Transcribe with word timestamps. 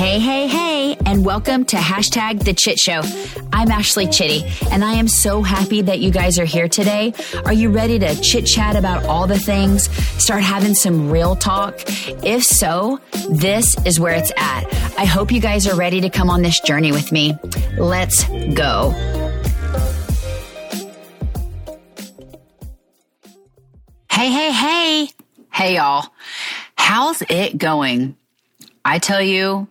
Hey, 0.00 0.18
hey, 0.18 0.46
hey, 0.46 0.96
and 1.04 1.26
welcome 1.26 1.66
to 1.66 1.76
hashtag 1.76 2.42
the 2.42 2.54
Chit 2.54 2.78
Show. 2.78 3.02
I'm 3.52 3.70
Ashley 3.70 4.06
Chitty, 4.06 4.50
and 4.70 4.82
I 4.82 4.94
am 4.94 5.06
so 5.06 5.42
happy 5.42 5.82
that 5.82 5.98
you 5.98 6.10
guys 6.10 6.38
are 6.38 6.46
here 6.46 6.68
today. 6.68 7.12
Are 7.44 7.52
you 7.52 7.68
ready 7.68 7.98
to 7.98 8.18
chit 8.22 8.46
chat 8.46 8.76
about 8.76 9.04
all 9.04 9.26
the 9.26 9.38
things? 9.38 9.90
Start 10.16 10.42
having 10.42 10.72
some 10.72 11.10
real 11.10 11.36
talk? 11.36 11.74
If 12.24 12.44
so, 12.44 12.98
this 13.28 13.76
is 13.84 14.00
where 14.00 14.14
it's 14.14 14.32
at. 14.38 14.62
I 14.98 15.04
hope 15.04 15.30
you 15.30 15.38
guys 15.38 15.66
are 15.66 15.76
ready 15.76 16.00
to 16.00 16.08
come 16.08 16.30
on 16.30 16.40
this 16.40 16.60
journey 16.60 16.92
with 16.92 17.12
me. 17.12 17.36
Let's 17.76 18.24
go. 18.54 18.92
Hey, 24.10 24.30
hey, 24.30 24.50
hey. 24.50 25.10
Hey, 25.52 25.76
y'all. 25.76 26.06
How's 26.78 27.20
it 27.28 27.58
going? 27.58 28.16
I 28.82 28.98
tell 28.98 29.20
you, 29.20 29.68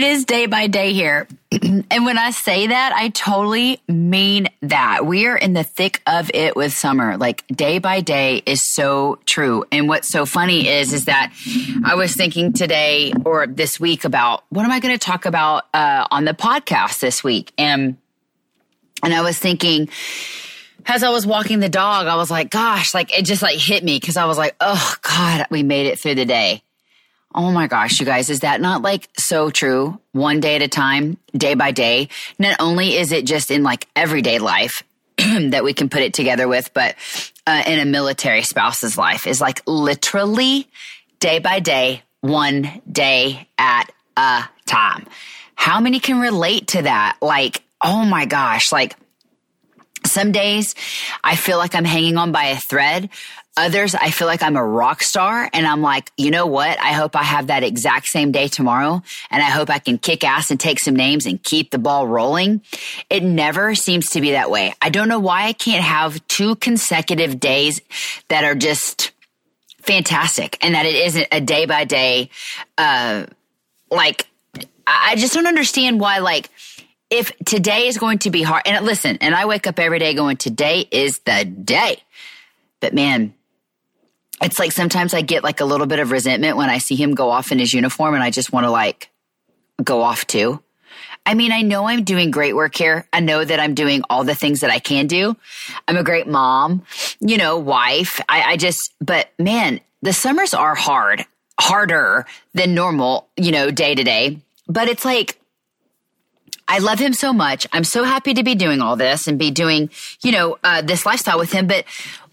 it 0.00 0.06
is 0.06 0.24
day 0.24 0.46
by 0.46 0.66
day 0.66 0.94
here. 0.94 1.28
and 1.52 2.06
when 2.06 2.16
I 2.16 2.30
say 2.30 2.68
that, 2.68 2.94
I 2.94 3.10
totally 3.10 3.82
mean 3.86 4.48
that. 4.62 5.04
We 5.04 5.26
are 5.26 5.36
in 5.36 5.52
the 5.52 5.62
thick 5.62 6.00
of 6.06 6.30
it 6.32 6.56
with 6.56 6.72
summer. 6.72 7.18
Like 7.18 7.46
day 7.48 7.80
by 7.80 8.00
day 8.00 8.42
is 8.46 8.66
so 8.66 9.18
true. 9.26 9.66
And 9.70 9.88
what's 9.88 10.08
so 10.08 10.24
funny 10.24 10.66
is, 10.66 10.94
is 10.94 11.04
that 11.04 11.34
I 11.84 11.96
was 11.96 12.16
thinking 12.16 12.54
today 12.54 13.12
or 13.26 13.46
this 13.46 13.78
week 13.78 14.06
about 14.06 14.44
what 14.48 14.64
am 14.64 14.70
I 14.70 14.80
going 14.80 14.94
to 14.94 15.04
talk 15.04 15.26
about 15.26 15.64
uh, 15.74 16.06
on 16.10 16.24
the 16.24 16.32
podcast 16.32 17.00
this 17.00 17.22
week? 17.22 17.52
And, 17.58 17.98
and 19.02 19.12
I 19.12 19.20
was 19.20 19.38
thinking, 19.38 19.90
as 20.86 21.02
I 21.02 21.10
was 21.10 21.26
walking 21.26 21.60
the 21.60 21.68
dog, 21.68 22.06
I 22.06 22.16
was 22.16 22.30
like, 22.30 22.48
gosh, 22.48 22.94
like 22.94 23.16
it 23.18 23.26
just 23.26 23.42
like 23.42 23.58
hit 23.58 23.84
me 23.84 24.00
because 24.00 24.16
I 24.16 24.24
was 24.24 24.38
like, 24.38 24.56
oh 24.60 24.96
God, 25.02 25.46
we 25.50 25.62
made 25.62 25.88
it 25.88 25.98
through 25.98 26.14
the 26.14 26.24
day. 26.24 26.62
Oh 27.32 27.52
my 27.52 27.68
gosh, 27.68 28.00
you 28.00 28.06
guys, 28.06 28.28
is 28.28 28.40
that 28.40 28.60
not 28.60 28.82
like 28.82 29.08
so 29.16 29.50
true? 29.50 30.00
One 30.12 30.40
day 30.40 30.56
at 30.56 30.62
a 30.62 30.68
time, 30.68 31.16
day 31.32 31.54
by 31.54 31.70
day. 31.70 32.08
Not 32.38 32.56
only 32.58 32.96
is 32.96 33.12
it 33.12 33.24
just 33.24 33.50
in 33.50 33.62
like 33.62 33.86
everyday 33.94 34.40
life 34.40 34.82
that 35.16 35.62
we 35.62 35.72
can 35.72 35.88
put 35.88 36.02
it 36.02 36.12
together 36.12 36.48
with, 36.48 36.74
but 36.74 36.96
uh, 37.46 37.62
in 37.66 37.78
a 37.78 37.84
military 37.84 38.42
spouse's 38.42 38.98
life 38.98 39.28
is 39.28 39.40
like 39.40 39.62
literally 39.66 40.66
day 41.20 41.38
by 41.38 41.60
day, 41.60 42.02
one 42.20 42.82
day 42.90 43.46
at 43.56 43.92
a 44.16 44.44
time. 44.66 45.06
How 45.54 45.78
many 45.78 46.00
can 46.00 46.20
relate 46.20 46.68
to 46.68 46.82
that? 46.82 47.18
Like, 47.20 47.62
oh 47.80 48.04
my 48.04 48.24
gosh, 48.24 48.72
like 48.72 48.96
some 50.10 50.32
days 50.32 50.74
I 51.24 51.36
feel 51.36 51.58
like 51.58 51.74
I'm 51.74 51.84
hanging 51.84 52.16
on 52.16 52.32
by 52.32 52.46
a 52.46 52.56
thread. 52.56 53.10
Others, 53.56 53.94
I 53.94 54.10
feel 54.10 54.26
like 54.26 54.42
I'm 54.42 54.56
a 54.56 54.64
rock 54.64 55.02
star 55.02 55.50
and 55.52 55.66
I'm 55.66 55.82
like, 55.82 56.12
you 56.16 56.30
know 56.30 56.46
what? 56.46 56.78
I 56.80 56.92
hope 56.92 57.16
I 57.16 57.24
have 57.24 57.48
that 57.48 57.62
exact 57.62 58.06
same 58.06 58.30
day 58.32 58.48
tomorrow 58.48 59.02
and 59.30 59.42
I 59.42 59.46
hope 59.46 59.68
I 59.68 59.80
can 59.80 59.98
kick 59.98 60.24
ass 60.24 60.50
and 60.50 60.58
take 60.58 60.78
some 60.78 60.94
names 60.94 61.26
and 61.26 61.42
keep 61.42 61.70
the 61.70 61.78
ball 61.78 62.06
rolling. 62.06 62.62
It 63.10 63.22
never 63.22 63.74
seems 63.74 64.10
to 64.10 64.20
be 64.20 64.30
that 64.30 64.50
way. 64.50 64.72
I 64.80 64.88
don't 64.88 65.08
know 65.08 65.18
why 65.18 65.46
I 65.46 65.52
can't 65.52 65.82
have 65.84 66.26
two 66.28 66.54
consecutive 66.56 67.40
days 67.40 67.80
that 68.28 68.44
are 68.44 68.54
just 68.54 69.10
fantastic 69.82 70.56
and 70.62 70.74
that 70.74 70.86
it 70.86 70.94
isn't 70.94 71.26
a 71.32 71.40
day 71.40 71.66
by 71.66 71.84
day, 71.84 72.30
uh, 72.78 73.26
like, 73.90 74.26
I 74.86 75.16
just 75.16 75.34
don't 75.34 75.46
understand 75.46 76.00
why, 76.00 76.18
like, 76.18 76.48
if 77.10 77.36
today 77.44 77.88
is 77.88 77.98
going 77.98 78.18
to 78.20 78.30
be 78.30 78.42
hard, 78.42 78.62
and 78.66 78.84
listen, 78.84 79.18
and 79.20 79.34
I 79.34 79.44
wake 79.44 79.66
up 79.66 79.78
every 79.78 79.98
day 79.98 80.14
going, 80.14 80.36
today 80.36 80.86
is 80.90 81.18
the 81.20 81.44
day. 81.44 82.02
But 82.78 82.94
man, 82.94 83.34
it's 84.40 84.58
like 84.58 84.72
sometimes 84.72 85.12
I 85.12 85.20
get 85.20 85.44
like 85.44 85.60
a 85.60 85.64
little 85.64 85.86
bit 85.86 85.98
of 85.98 86.10
resentment 86.10 86.56
when 86.56 86.70
I 86.70 86.78
see 86.78 86.96
him 86.96 87.14
go 87.14 87.30
off 87.30 87.52
in 87.52 87.58
his 87.58 87.74
uniform 87.74 88.14
and 88.14 88.22
I 88.22 88.30
just 88.30 88.52
want 88.52 88.64
to 88.64 88.70
like 88.70 89.10
go 89.82 90.02
off 90.02 90.26
too. 90.26 90.62
I 91.26 91.34
mean, 91.34 91.52
I 91.52 91.60
know 91.60 91.86
I'm 91.86 92.04
doing 92.04 92.30
great 92.30 92.56
work 92.56 92.74
here. 92.74 93.06
I 93.12 93.20
know 93.20 93.44
that 93.44 93.60
I'm 93.60 93.74
doing 93.74 94.02
all 94.08 94.24
the 94.24 94.34
things 94.34 94.60
that 94.60 94.70
I 94.70 94.78
can 94.78 95.06
do. 95.06 95.36
I'm 95.86 95.98
a 95.98 96.02
great 96.02 96.26
mom, 96.26 96.84
you 97.20 97.36
know, 97.36 97.58
wife. 97.58 98.20
I, 98.28 98.42
I 98.42 98.56
just, 98.56 98.94
but 99.00 99.28
man, 99.38 99.80
the 100.00 100.14
summers 100.14 100.54
are 100.54 100.74
hard, 100.74 101.26
harder 101.60 102.26
than 102.54 102.74
normal, 102.74 103.28
you 103.36 103.52
know, 103.52 103.70
day 103.70 103.94
to 103.94 104.02
day. 104.02 104.38
But 104.66 104.88
it's 104.88 105.04
like, 105.04 105.39
I 106.70 106.78
love 106.78 107.00
him 107.00 107.12
so 107.12 107.32
much. 107.32 107.66
I'm 107.72 107.82
so 107.82 108.04
happy 108.04 108.32
to 108.34 108.44
be 108.44 108.54
doing 108.54 108.80
all 108.80 108.94
this 108.94 109.26
and 109.26 109.40
be 109.40 109.50
doing, 109.50 109.90
you 110.22 110.30
know, 110.30 110.56
uh, 110.62 110.82
this 110.82 111.04
lifestyle 111.04 111.36
with 111.36 111.50
him. 111.50 111.66
But 111.66 111.84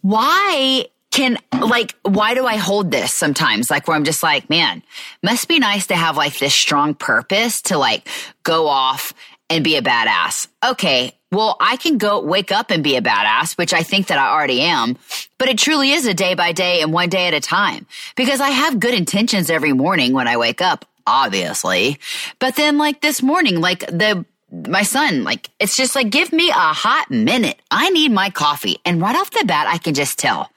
why 0.02 0.86
can 1.10 1.40
like 1.60 1.96
why 2.04 2.36
do 2.36 2.46
I 2.46 2.58
hold 2.58 2.92
this 2.92 3.12
sometimes? 3.12 3.72
Like 3.72 3.88
where 3.88 3.98
I'm 3.98 4.04
just 4.04 4.22
like, 4.22 4.48
man, 4.48 4.84
must 5.24 5.48
be 5.48 5.58
nice 5.58 5.88
to 5.88 5.96
have 5.96 6.18
like 6.18 6.38
this 6.38 6.54
strong 6.54 6.94
purpose 6.94 7.64
to 7.64 7.80
like 7.80 8.08
go 8.44 8.68
off 8.68 9.12
and 9.50 9.64
be 9.64 9.76
a 9.76 9.82
badass. 9.82 10.48
Okay, 10.64 11.14
well, 11.32 11.58
I 11.60 11.78
can 11.78 11.98
go 11.98 12.22
wake 12.22 12.52
up 12.52 12.70
and 12.70 12.84
be 12.84 12.96
a 12.96 13.02
badass, 13.02 13.58
which 13.58 13.74
I 13.74 13.82
think 13.82 14.08
that 14.08 14.20
I 14.20 14.30
already 14.30 14.62
am, 14.62 14.98
but 15.40 15.50
it 15.50 15.58
truly 15.58 15.94
is 15.94 16.06
a 16.06 16.14
day 16.14 16.36
by 16.36 16.52
day 16.52 16.82
and 16.82 16.94
one 16.94 17.10
day 17.10 17.28
at 17.28 17.34
a 17.34 17.40
time 17.40 17.88
because 18.16 18.40
I 18.40 18.50
have 18.50 18.80
good 18.80 18.94
intentions 18.94 19.50
every 19.50 19.74
morning 19.74 20.14
when 20.14 20.28
I 20.28 20.38
wake 20.38 20.62
up 20.62 20.86
obviously. 21.08 21.98
But 22.38 22.56
then 22.56 22.78
like 22.78 23.02
this 23.02 23.24
morning, 23.24 23.62
like 23.62 23.80
the 23.88 24.26
my 24.50 24.84
son, 24.84 25.26
like, 25.26 25.50
it's 25.60 25.76
just 25.76 25.94
like, 25.94 26.10
give 26.10 26.32
me 26.32 26.50
a 26.50 26.54
hot 26.54 27.12
minute. 27.12 27.62
I 27.70 27.90
need 27.90 28.14
my 28.14 28.30
coffee. 28.30 28.78
And 28.86 29.02
right 29.02 29.16
off 29.16 29.30
the 29.32 29.44
bat, 29.46 29.68
I 29.68 29.78
can 29.78 29.94
just 29.94 30.18
tell. 30.18 30.50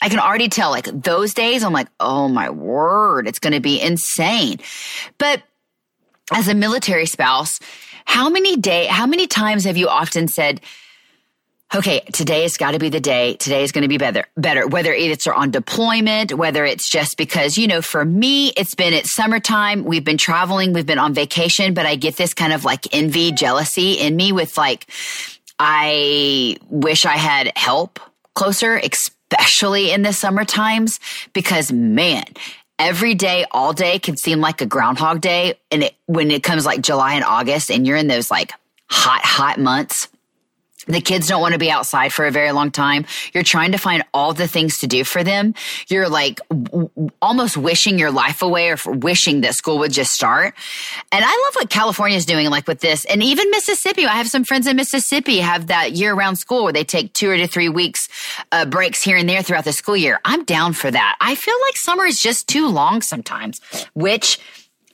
I 0.00 0.08
can 0.08 0.20
already 0.20 0.48
tell, 0.48 0.70
like, 0.70 0.84
those 0.84 1.34
days, 1.34 1.64
I'm 1.64 1.72
like, 1.72 1.88
oh 1.98 2.28
my 2.28 2.50
word, 2.50 3.26
it's 3.26 3.40
going 3.40 3.52
to 3.52 3.60
be 3.60 3.80
insane. 3.80 4.58
But 5.18 5.42
as 6.32 6.46
a 6.46 6.54
military 6.54 7.06
spouse, 7.06 7.58
how 8.04 8.30
many 8.30 8.56
day, 8.56 8.86
how 8.86 9.06
many 9.06 9.26
times 9.26 9.64
have 9.64 9.76
you 9.76 9.88
often 9.88 10.28
said, 10.28 10.60
okay, 11.74 12.00
today 12.12 12.42
has 12.42 12.56
got 12.56 12.72
to 12.72 12.78
be 12.78 12.88
the 12.88 13.00
day. 13.00 13.34
Today 13.34 13.62
is 13.62 13.72
going 13.72 13.82
to 13.82 13.88
be 13.88 13.98
better, 13.98 14.24
better, 14.36 14.66
whether 14.66 14.92
it's 14.92 15.26
on 15.26 15.50
deployment, 15.50 16.34
whether 16.34 16.64
it's 16.64 16.88
just 16.88 17.16
because, 17.16 17.56
you 17.56 17.66
know, 17.66 17.80
for 17.80 18.04
me, 18.04 18.48
it's 18.50 18.74
been 18.74 18.92
it's 18.92 19.14
summertime. 19.14 19.84
We've 19.84 20.04
been 20.04 20.18
traveling. 20.18 20.72
We've 20.72 20.86
been 20.86 20.98
on 20.98 21.14
vacation, 21.14 21.74
but 21.74 21.86
I 21.86 21.96
get 21.96 22.16
this 22.16 22.34
kind 22.34 22.52
of 22.52 22.64
like 22.64 22.94
envy, 22.94 23.32
jealousy 23.32 23.94
in 23.94 24.16
me 24.16 24.32
with 24.32 24.58
like, 24.58 24.86
I 25.58 26.56
wish 26.68 27.06
I 27.06 27.16
had 27.16 27.52
help 27.56 28.00
closer, 28.34 28.76
especially 28.76 29.92
in 29.92 30.02
the 30.02 30.12
summer 30.12 30.44
times, 30.44 31.00
because 31.32 31.72
man, 31.72 32.24
every 32.78 33.14
day, 33.14 33.46
all 33.50 33.72
day 33.72 33.98
can 33.98 34.16
seem 34.16 34.40
like 34.40 34.60
a 34.60 34.66
groundhog 34.66 35.20
day. 35.20 35.54
And 35.70 35.84
it, 35.84 35.94
when 36.06 36.30
it 36.30 36.42
comes 36.42 36.66
like 36.66 36.82
July 36.82 37.14
and 37.14 37.24
August 37.24 37.70
and 37.70 37.86
you're 37.86 37.96
in 37.96 38.08
those 38.08 38.30
like 38.30 38.52
hot, 38.90 39.24
hot 39.24 39.58
months, 39.58 40.08
the 40.86 41.00
kids 41.00 41.28
don't 41.28 41.40
want 41.40 41.52
to 41.52 41.58
be 41.58 41.70
outside 41.70 42.12
for 42.12 42.26
a 42.26 42.30
very 42.30 42.52
long 42.52 42.70
time. 42.70 43.06
You're 43.32 43.42
trying 43.42 43.72
to 43.72 43.78
find 43.78 44.04
all 44.12 44.32
the 44.34 44.48
things 44.48 44.78
to 44.78 44.86
do 44.86 45.04
for 45.04 45.22
them. 45.22 45.54
You're 45.88 46.08
like 46.08 46.40
w- 46.48 46.90
almost 47.20 47.56
wishing 47.56 47.98
your 47.98 48.10
life 48.10 48.42
away 48.42 48.70
or 48.70 48.76
wishing 48.86 49.42
that 49.42 49.54
school 49.54 49.78
would 49.78 49.92
just 49.92 50.12
start. 50.12 50.54
And 51.10 51.24
I 51.24 51.28
love 51.28 51.54
what 51.54 51.70
California 51.70 52.16
is 52.16 52.26
doing, 52.26 52.50
like 52.50 52.66
with 52.66 52.80
this. 52.80 53.04
And 53.04 53.22
even 53.22 53.50
Mississippi, 53.50 54.06
I 54.06 54.14
have 54.14 54.28
some 54.28 54.44
friends 54.44 54.66
in 54.66 54.76
Mississippi 54.76 55.38
have 55.38 55.68
that 55.68 55.92
year 55.92 56.14
round 56.14 56.38
school 56.38 56.64
where 56.64 56.72
they 56.72 56.84
take 56.84 57.12
two 57.12 57.30
or 57.30 57.46
three 57.46 57.68
weeks 57.68 58.08
uh, 58.50 58.64
breaks 58.64 59.02
here 59.02 59.16
and 59.16 59.28
there 59.28 59.42
throughout 59.42 59.64
the 59.64 59.72
school 59.72 59.96
year. 59.96 60.20
I'm 60.24 60.44
down 60.44 60.72
for 60.72 60.90
that. 60.90 61.16
I 61.20 61.34
feel 61.34 61.56
like 61.66 61.76
summer 61.76 62.04
is 62.04 62.20
just 62.20 62.48
too 62.48 62.68
long 62.68 63.02
sometimes, 63.02 63.60
which 63.94 64.38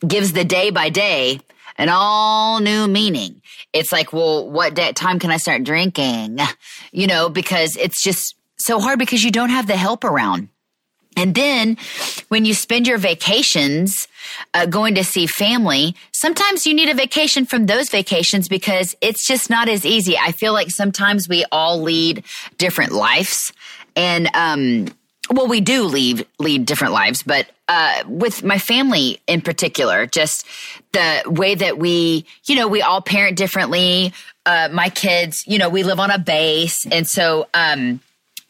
gives 0.07 0.33
the 0.33 0.45
day 0.45 0.71
by 0.71 0.91
day 0.91 1.41
an 1.77 1.89
all 1.89 2.61
new 2.61 2.89
meaning. 2.89 3.41
It's 3.73 3.93
like, 3.93 4.13
well, 4.13 4.49
what 4.49 4.75
day, 4.75 4.93
time 4.93 5.19
can 5.19 5.31
I 5.31 5.37
start 5.37 5.65
drinking? 5.65 6.39
You 6.93 7.07
know, 7.07 7.29
because 7.29 7.77
it's 7.77 8.03
just 8.03 8.35
so 8.59 8.81
hard 8.81 8.99
because 8.99 9.23
you 9.23 9.31
don't 9.31 9.51
have 9.51 9.67
the 9.67 9.77
help 9.77 10.05
around. 10.05 10.49
And 11.17 11.35
then 11.35 11.77
when 12.29 12.45
you 12.45 12.55
spend 12.55 12.87
your 12.87 12.99
vacations 12.99 14.07
uh, 14.55 14.67
going 14.67 14.95
to 14.95 15.05
see 15.05 15.27
family, 15.27 15.97
sometimes 16.13 16.65
you 16.65 16.75
need 16.75 16.89
a 16.89 16.95
vacation 16.95 17.45
from 17.45 17.67
those 17.67 17.91
vacations 17.91 18.49
because 18.49 18.95
it's 19.01 19.27
just 19.27 19.51
not 19.51 19.69
as 19.69 19.85
easy. 19.85 20.17
I 20.17 20.31
feel 20.31 20.53
like 20.53 20.71
sometimes 20.71 21.29
we 21.29 21.45
all 21.51 21.83
lead 21.83 22.23
different 22.57 22.93
lives. 22.93 23.53
And 23.97 24.31
um, 24.35 24.87
well, 25.31 25.49
we 25.49 25.61
do 25.61 25.85
lead 25.85 26.25
lead 26.39 26.67
different 26.67 26.93
lives, 26.93 27.25
but 27.25 27.49
uh, 27.69 28.03
with 28.07 28.43
my 28.43 28.59
family 28.59 29.21
in 29.27 29.43
particular, 29.43 30.07
just 30.07 30.47
the 30.93 31.23
way 31.27 31.55
that 31.55 31.79
we, 31.79 32.25
you 32.47 32.57
know, 32.57 32.67
we 32.67 32.81
all 32.83 33.03
parent 33.03 33.37
differently. 33.37 34.13
Uh, 34.47 34.69
my 34.73 34.89
kids, 34.89 35.45
you 35.47 35.59
know, 35.59 35.69
we 35.69 35.83
live 35.83 36.01
on 36.01 36.11
a 36.11 36.19
base, 36.19 36.87
and 36.87 37.07
so 37.07 37.43
um, 37.53 38.01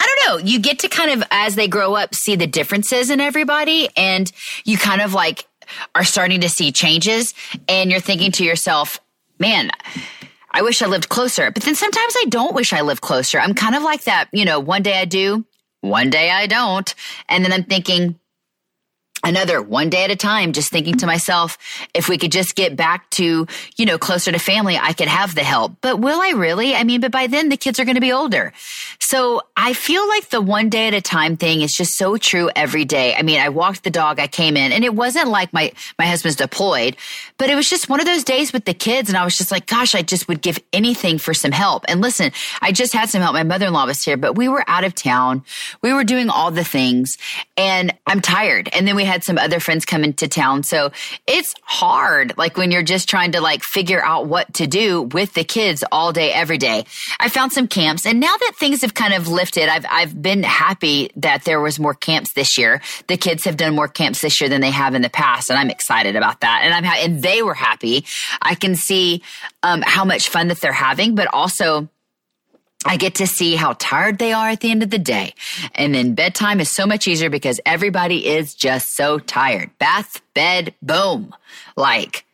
I 0.01 0.07
don't 0.07 0.29
know. 0.29 0.49
You 0.49 0.61
get 0.61 0.79
to 0.81 0.89
kind 0.89 1.11
of 1.11 1.27
as 1.33 1.57
they 1.57 1.67
grow 1.67 1.95
up 1.95 2.15
see 2.15 2.37
the 2.37 2.47
differences 2.47 3.11
in 3.11 3.21
everybody, 3.21 3.89
and 3.97 4.31
you 4.65 4.79
kind 4.79 5.01
of 5.01 5.13
like 5.15 5.47
are 5.95 6.05
starting 6.05 6.41
to 6.43 6.49
see 6.49 6.71
changes, 6.71 7.35
and 7.69 7.91
you're 7.91 8.01
thinking 8.01 8.31
to 8.33 8.45
yourself, 8.45 9.01
man. 9.39 9.71
I 10.51 10.63
wish 10.63 10.81
I 10.81 10.87
lived 10.87 11.11
closer, 11.11 11.51
but 11.51 11.63
then 11.63 11.75
sometimes 11.75 12.15
I 12.17 12.25
don't 12.31 12.55
wish 12.55 12.73
I 12.73 12.81
lived 12.81 13.03
closer. 13.03 13.39
I'm 13.39 13.53
kind 13.53 13.75
of 13.75 13.83
like 13.83 14.05
that, 14.05 14.29
you 14.33 14.47
know, 14.47 14.59
one 14.59 14.83
day 14.83 14.99
I 14.99 15.05
do, 15.05 15.45
one 15.83 16.09
day 16.09 16.31
I 16.31 16.47
don't. 16.47 16.93
And 17.29 17.45
then 17.45 17.53
I'm 17.53 17.65
thinking, 17.65 18.19
another 19.25 19.63
one 19.63 19.91
day 19.91 20.05
at 20.05 20.11
a 20.11 20.17
time, 20.17 20.53
just 20.53 20.71
thinking 20.71 20.97
to 20.99 21.07
myself, 21.07 21.59
if 21.95 22.09
we 22.09 22.19
could 22.19 22.33
just 22.33 22.55
get 22.55 22.77
back 22.77 23.09
to, 23.11 23.47
you 23.77 23.87
know, 23.87 23.99
closer 23.99 24.33
to 24.33 24.39
family, 24.39 24.77
I 24.77 24.93
could 24.93 25.09
have 25.09 25.35
the 25.35 25.45
help. 25.45 25.77
But 25.81 25.99
will 25.99 26.21
I 26.21 26.31
really? 26.31 26.75
I 26.75 26.85
mean, 26.85 27.01
but 27.01 27.13
by 27.13 27.27
then 27.27 27.49
the 27.49 27.57
kids 27.57 27.79
are 27.79 27.85
going 27.85 27.97
to 27.97 28.01
be 28.01 28.13
older. 28.13 28.53
So 29.09 29.41
I 29.57 29.73
feel 29.73 30.07
like 30.07 30.29
the 30.29 30.43
one 30.43 30.69
day 30.69 30.87
at 30.87 30.93
a 30.93 31.01
time 31.01 31.39
thing 31.39 31.63
is 31.63 31.73
just 31.73 31.97
so 31.97 32.19
true 32.19 32.51
every 32.55 32.85
day. 32.85 33.15
I 33.15 33.23
mean, 33.23 33.41
I 33.41 33.49
walked 33.49 33.83
the 33.83 33.91
dog, 33.91 34.21
I 34.21 34.27
came 34.27 34.55
in 34.55 34.71
and 34.71 34.85
it 34.85 34.95
wasn't 34.95 35.29
like 35.29 35.51
my, 35.51 35.73
my 35.99 36.05
husband's 36.05 36.37
deployed, 36.37 36.95
but 37.39 37.49
it 37.49 37.55
was 37.55 37.71
just 37.71 37.89
one 37.89 38.01
of 38.01 38.07
those 38.07 38.23
days 38.23 38.53
with 38.53 38.67
the 38.67 38.75
kids. 38.75 39.09
And 39.09 39.17
I 39.17 39.25
was 39.25 39.35
just 39.39 39.51
like, 39.51 39.67
gosh, 39.67 39.95
I 39.95 40.03
just 40.03 40.29
would 40.29 40.43
give 40.43 40.59
anything 40.75 41.17
for 41.17 41.33
some 41.33 41.53
help. 41.53 41.87
And 41.89 42.03
listen, 42.03 42.33
I 42.61 42.71
just 42.71 42.93
had 42.93 43.09
some 43.09 43.23
help. 43.23 43.33
My 43.33 43.45
mother-in-law 43.45 43.87
was 43.87 44.05
here, 44.05 44.19
but 44.19 44.35
we 44.37 44.47
were 44.47 44.63
out 44.69 44.85
of 44.85 44.95
town. 44.95 45.43
We 45.81 45.95
were 45.95 46.05
doing 46.05 46.29
all 46.29 46.51
the 46.51 46.63
things 46.63 47.17
and 47.57 47.95
I'm 48.07 48.21
tired. 48.21 48.69
And 48.75 48.87
then 48.87 48.95
we 48.95 49.07
had 49.07 49.25
some 49.25 49.39
other 49.39 49.59
friends 49.59 49.87
come 49.87 50.05
into 50.05 50.29
town. 50.29 50.65
So 50.65 50.93
it's 51.27 51.55
hard. 51.63 52.37
Like 52.37 52.59
when 52.59 52.71
you're 52.71 52.83
just 52.83 53.09
trying 53.09 53.33
to 53.33 53.41
like 53.41 53.63
figure 53.63 54.05
out 54.05 54.27
what 54.27 54.53
to 54.55 54.67
do 54.67 55.01
with 55.01 55.33
the 55.33 55.45
kids 55.45 55.83
all 55.91 56.13
day, 56.13 56.31
every 56.31 56.59
day. 56.59 56.85
I 57.19 57.31
found 57.31 57.55
some 57.55 57.69
camps 57.69 58.05
and 58.05 58.21
now 58.21 58.37
that 58.37 58.53
things 58.57 58.83
have 58.83 58.98
kind 58.99 59.15
of 59.15 59.29
lifted, 59.29 59.69
I've, 59.69 59.87
I've 59.89 60.21
been 60.21 60.43
happy 60.43 61.11
that 61.17 61.45
there 61.45 61.61
was 61.61 61.79
more 61.79 61.95
camps 61.95 62.33
this 62.33 62.59
year. 62.59 62.83
The 63.07 63.17
kids 63.17 63.45
have 63.45 63.57
done 63.57 63.77
more 63.77 63.87
camps 63.87 64.21
this 64.21 64.41
year 64.41 64.51
than 64.51 64.61
they 64.61 64.73
have 64.73 64.95
in 64.95 65.03
the 65.03 65.09
past. 65.09 65.51
And 65.51 65.59
I'm 65.59 65.71
excited 65.71 66.17
about 66.17 66.41
that. 66.41 66.63
And 66.65 66.75
I'm, 66.75 66.83
ha- 66.83 66.99
and 66.99 67.23
they 67.23 67.41
were 67.43 67.55
happy. 67.55 68.05
I 68.43 68.57
can 68.57 68.75
see, 68.75 69.23
um, 69.63 69.83
how 69.83 70.05
much 70.05 70.29
fun 70.29 70.49
that 70.49 70.61
they're 70.61 70.73
having, 70.73 71.15
but 71.15 71.29
also, 71.33 71.89
I 72.85 72.97
get 72.97 73.17
to 73.17 73.27
see 73.27 73.57
how 73.57 73.75
tired 73.79 74.19
they 74.19 74.33
are 74.33 74.49
at 74.49 74.61
the 74.61 74.71
end 74.71 74.83
of 74.83 74.91
the 74.91 74.99
day. 74.99 75.35
And 75.75 75.95
then 75.95 76.15
bedtime 76.15 76.61
is 76.61 76.71
so 76.71 76.87
much 76.87 77.07
easier 77.07 77.31
because 77.31 77.61
everybody 77.67 78.27
is 78.27 78.55
just 78.55 78.97
so 78.97 79.19
tired. 79.19 79.71
Bath, 79.79 80.23
bed, 80.35 80.75
boom. 80.81 81.35
Like, 81.77 82.25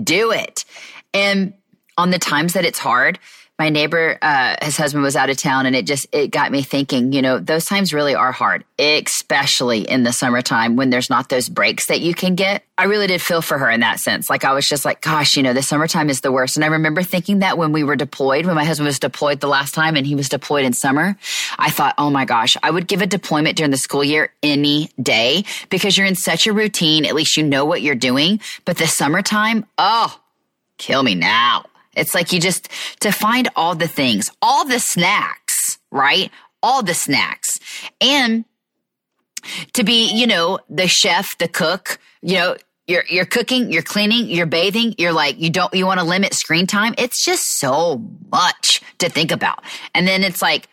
do 0.00 0.30
it. 0.30 0.64
And 1.12 1.54
on 1.98 2.10
the 2.10 2.18
times 2.18 2.54
that 2.54 2.64
it's 2.64 2.78
hard, 2.78 3.18
my 3.58 3.70
neighbor, 3.70 4.16
uh, 4.22 4.54
his 4.62 4.76
husband 4.76 5.02
was 5.02 5.16
out 5.16 5.30
of 5.30 5.36
town 5.36 5.66
and 5.66 5.74
it 5.74 5.84
just, 5.84 6.06
it 6.12 6.30
got 6.30 6.52
me 6.52 6.62
thinking, 6.62 7.12
you 7.12 7.20
know, 7.20 7.40
those 7.40 7.64
times 7.64 7.92
really 7.92 8.14
are 8.14 8.30
hard, 8.30 8.64
especially 8.78 9.80
in 9.80 10.04
the 10.04 10.12
summertime 10.12 10.76
when 10.76 10.90
there's 10.90 11.10
not 11.10 11.28
those 11.28 11.48
breaks 11.48 11.86
that 11.86 12.00
you 12.00 12.14
can 12.14 12.36
get. 12.36 12.62
I 12.78 12.84
really 12.84 13.08
did 13.08 13.20
feel 13.20 13.42
for 13.42 13.58
her 13.58 13.68
in 13.68 13.80
that 13.80 13.98
sense. 13.98 14.30
Like 14.30 14.44
I 14.44 14.52
was 14.52 14.68
just 14.68 14.84
like, 14.84 15.00
gosh, 15.00 15.36
you 15.36 15.42
know, 15.42 15.54
the 15.54 15.62
summertime 15.62 16.08
is 16.08 16.20
the 16.20 16.30
worst. 16.30 16.56
And 16.56 16.64
I 16.64 16.68
remember 16.68 17.02
thinking 17.02 17.40
that 17.40 17.58
when 17.58 17.72
we 17.72 17.82
were 17.82 17.96
deployed, 17.96 18.46
when 18.46 18.54
my 18.54 18.64
husband 18.64 18.86
was 18.86 19.00
deployed 19.00 19.40
the 19.40 19.48
last 19.48 19.74
time 19.74 19.96
and 19.96 20.06
he 20.06 20.14
was 20.14 20.28
deployed 20.28 20.64
in 20.64 20.72
summer, 20.72 21.16
I 21.58 21.70
thought, 21.70 21.96
oh 21.98 22.10
my 22.10 22.26
gosh, 22.26 22.56
I 22.62 22.70
would 22.70 22.86
give 22.86 23.02
a 23.02 23.06
deployment 23.06 23.56
during 23.56 23.72
the 23.72 23.76
school 23.76 24.04
year 24.04 24.32
any 24.40 24.90
day 25.02 25.42
because 25.68 25.98
you're 25.98 26.06
in 26.06 26.14
such 26.14 26.46
a 26.46 26.52
routine. 26.52 27.04
At 27.04 27.16
least 27.16 27.36
you 27.36 27.42
know 27.42 27.64
what 27.64 27.82
you're 27.82 27.96
doing. 27.96 28.38
But 28.64 28.76
the 28.76 28.86
summertime, 28.86 29.66
oh, 29.78 30.16
kill 30.76 31.02
me 31.02 31.16
now. 31.16 31.64
It's 31.98 32.14
like 32.14 32.32
you 32.32 32.40
just, 32.40 32.68
to 33.00 33.12
find 33.12 33.48
all 33.56 33.74
the 33.74 33.88
things, 33.88 34.30
all 34.40 34.64
the 34.64 34.80
snacks, 34.80 35.78
right? 35.90 36.30
All 36.62 36.82
the 36.82 36.94
snacks. 36.94 37.60
And 38.00 38.44
to 39.74 39.84
be, 39.84 40.10
you 40.12 40.26
know, 40.26 40.58
the 40.68 40.88
chef, 40.88 41.36
the 41.38 41.48
cook, 41.48 41.98
you 42.22 42.34
know, 42.34 42.56
you're, 42.86 43.04
you're 43.08 43.26
cooking, 43.26 43.70
you're 43.70 43.82
cleaning, 43.82 44.28
you're 44.28 44.46
bathing, 44.46 44.94
you're 44.96 45.12
like, 45.12 45.38
you 45.38 45.50
don't, 45.50 45.72
you 45.74 45.84
want 45.84 46.00
to 46.00 46.06
limit 46.06 46.32
screen 46.32 46.66
time. 46.66 46.94
It's 46.96 47.22
just 47.22 47.58
so 47.58 48.02
much 48.32 48.80
to 48.98 49.10
think 49.10 49.30
about. 49.30 49.62
And 49.94 50.08
then 50.08 50.24
it's 50.24 50.40
like, 50.40 50.68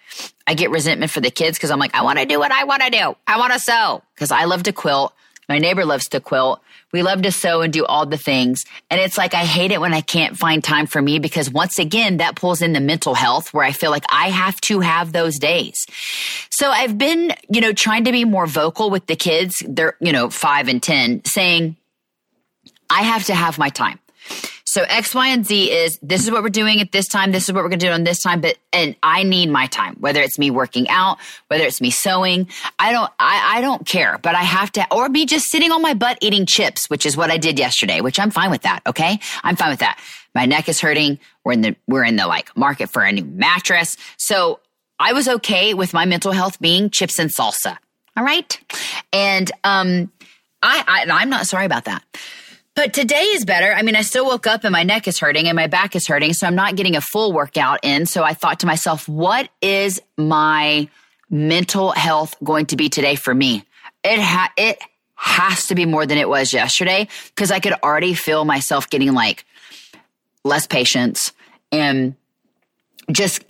I 0.48 0.54
get 0.54 0.70
resentment 0.70 1.12
for 1.12 1.20
the 1.20 1.30
kids 1.30 1.58
because 1.58 1.72
I'm 1.72 1.80
like, 1.80 1.94
I 1.94 2.04
want 2.04 2.20
to 2.20 2.26
do 2.26 2.40
what 2.40 2.52
I 2.52 2.64
want 2.64 2.84
to 2.84 2.90
do. 2.90 3.16
I 3.28 3.38
want 3.38 3.52
to 3.52 3.60
sew 3.60 4.02
because 4.14 4.32
I 4.32 4.46
love 4.46 4.64
to 4.64 4.72
quilt. 4.72 5.14
My 5.50 5.60
neighbor 5.60 5.86
loves 5.86 6.08
to 6.10 6.22
quilt. 6.22 6.62
We 6.96 7.04
love 7.04 7.24
to 7.24 7.32
sew 7.34 7.60
and 7.60 7.74
do 7.74 7.86
all 7.86 8.06
the 8.06 8.18
things. 8.18 8.64
And 8.90 9.02
it's 9.02 9.18
like, 9.18 9.34
I 9.34 9.44
hate 9.44 9.72
it 9.72 9.82
when 9.82 9.94
I 9.94 10.00
can't 10.00 10.38
find 10.38 10.64
time 10.64 10.88
for 10.88 11.02
me 11.02 11.20
because 11.20 11.50
once 11.50 11.78
again, 11.78 12.18
that 12.18 12.38
pulls 12.38 12.62
in 12.62 12.72
the 12.72 12.80
mental 12.80 13.16
health 13.16 13.54
where 13.54 13.66
I 13.66 13.74
feel 13.74 13.92
like 13.92 14.06
I 14.10 14.30
have 14.30 14.62
to 14.62 14.80
have 14.80 15.12
those 15.12 15.38
days. 15.38 15.86
So 16.50 16.70
I've 16.70 16.98
been, 16.98 17.34
you 17.50 17.60
know, 17.60 17.74
trying 17.74 18.06
to 18.06 18.14
be 18.14 18.24
more 18.24 18.48
vocal 18.48 18.90
with 18.90 19.08
the 19.08 19.18
kids. 19.18 19.62
They're, 19.68 19.98
you 20.00 20.14
know, 20.14 20.30
five 20.30 20.70
and 20.70 20.82
10 20.82 21.26
saying, 21.26 21.76
I 22.90 23.02
have 23.02 23.26
to 23.26 23.36
have 23.36 23.58
my 23.58 23.68
time. 23.68 24.00
So 24.76 24.84
X, 24.90 25.16
Y, 25.16 25.28
and 25.30 25.46
Z 25.46 25.72
is 25.72 25.98
this 26.02 26.26
is 26.26 26.30
what 26.30 26.44
we're 26.44 26.50
doing 26.50 26.82
at 26.82 26.92
this 26.92 27.08
time. 27.08 27.32
This 27.32 27.48
is 27.48 27.54
what 27.54 27.64
we're 27.64 27.70
going 27.70 27.80
to 27.80 27.86
do 27.86 27.94
on 27.94 28.04
this 28.04 28.22
time. 28.22 28.42
But, 28.42 28.58
and 28.74 28.94
I 29.02 29.24
need 29.24 29.50
my 29.50 29.68
time, 29.68 29.96
whether 30.02 30.20
it's 30.20 30.38
me 30.38 30.52
working 30.52 30.90
out, 30.90 31.18
whether 31.48 31.64
it's 31.64 31.80
me 31.80 31.92
sewing. 31.92 32.50
I 32.78 32.92
don't, 32.92 33.10
I, 33.18 33.54
I 33.56 33.62
don't 33.62 33.88
care, 33.88 34.18
but 34.22 34.36
I 34.36 34.42
have 34.42 34.74
to, 34.74 34.86
or 34.94 35.08
be 35.08 35.26
just 35.26 35.50
sitting 35.50 35.72
on 35.72 35.82
my 35.82 35.94
butt 35.94 36.18
eating 36.20 36.46
chips, 36.46 36.90
which 36.90 37.06
is 37.06 37.16
what 37.16 37.32
I 37.32 37.38
did 37.38 37.58
yesterday, 37.58 38.02
which 38.02 38.20
I'm 38.20 38.32
fine 38.32 38.52
with 38.52 38.64
that. 38.64 38.82
Okay. 38.86 39.18
I'm 39.46 39.56
fine 39.56 39.70
with 39.70 39.80
that. 39.80 39.98
My 40.34 40.46
neck 40.46 40.68
is 40.68 40.82
hurting. 40.82 41.20
We're 41.46 41.54
in 41.54 41.62
the, 41.62 41.78
we're 41.88 42.04
in 42.04 42.18
the 42.18 42.28
like 42.28 42.58
market 42.58 42.90
for 42.90 43.02
a 43.02 43.14
new 43.14 43.24
mattress. 43.24 43.96
So 44.18 44.60
I 45.00 45.14
was 45.14 45.30
okay 45.30 45.74
with 45.74 45.94
my 45.94 46.04
mental 46.04 46.34
health 46.34 46.60
being 46.60 46.90
chips 46.90 47.18
and 47.18 47.30
salsa. 47.30 47.78
All 48.18 48.26
right. 48.26 48.60
And, 49.14 49.50
um, 49.64 50.12
I, 50.62 50.84
I 50.86 51.22
I'm 51.22 51.30
not 51.30 51.48
sorry 51.48 51.66
about 51.66 51.86
that. 51.86 52.04
But 52.76 52.94
today 52.94 53.24
is 53.24 53.46
better. 53.46 53.74
I 53.74 53.82
mean, 53.84 53.96
I 53.96 54.02
still 54.02 54.26
woke 54.26 54.48
up 54.48 54.66
and 54.66 54.74
my 54.74 54.84
neck 54.84 55.08
is 55.08 55.18
hurting 55.18 55.48
and 55.48 55.56
my 55.56 55.68
back 55.68 55.96
is 55.96 56.08
hurting. 56.08 56.34
So 56.34 56.46
I'm 56.46 56.56
not 56.56 56.76
getting 56.76 56.98
a 56.98 57.02
full 57.02 57.32
workout 57.32 57.80
in. 57.84 58.06
So 58.06 58.22
I 58.22 58.34
thought 58.34 58.60
to 58.60 58.68
myself, 58.68 59.08
what 59.08 59.50
is 59.62 60.02
my 60.18 60.90
mental 61.30 61.92
health 61.92 62.36
going 62.44 62.66
to 62.68 62.76
be 62.76 62.90
today 62.90 63.16
for 63.16 63.34
me? 63.34 63.64
It 64.04 64.20
ha- 64.20 64.52
it 64.58 64.78
has 65.16 65.68
to 65.68 65.76
be 65.76 65.86
more 65.86 66.06
than 66.06 66.18
it 66.18 66.28
was 66.28 66.52
yesterday 66.52 67.08
because 67.30 67.50
I 67.50 67.60
could 67.60 67.74
already 67.82 68.14
feel 68.14 68.44
myself 68.44 68.90
getting 68.90 69.14
like 69.14 69.46
less 70.44 70.68
patience 70.68 71.32
and 71.72 72.16
just 73.10 73.44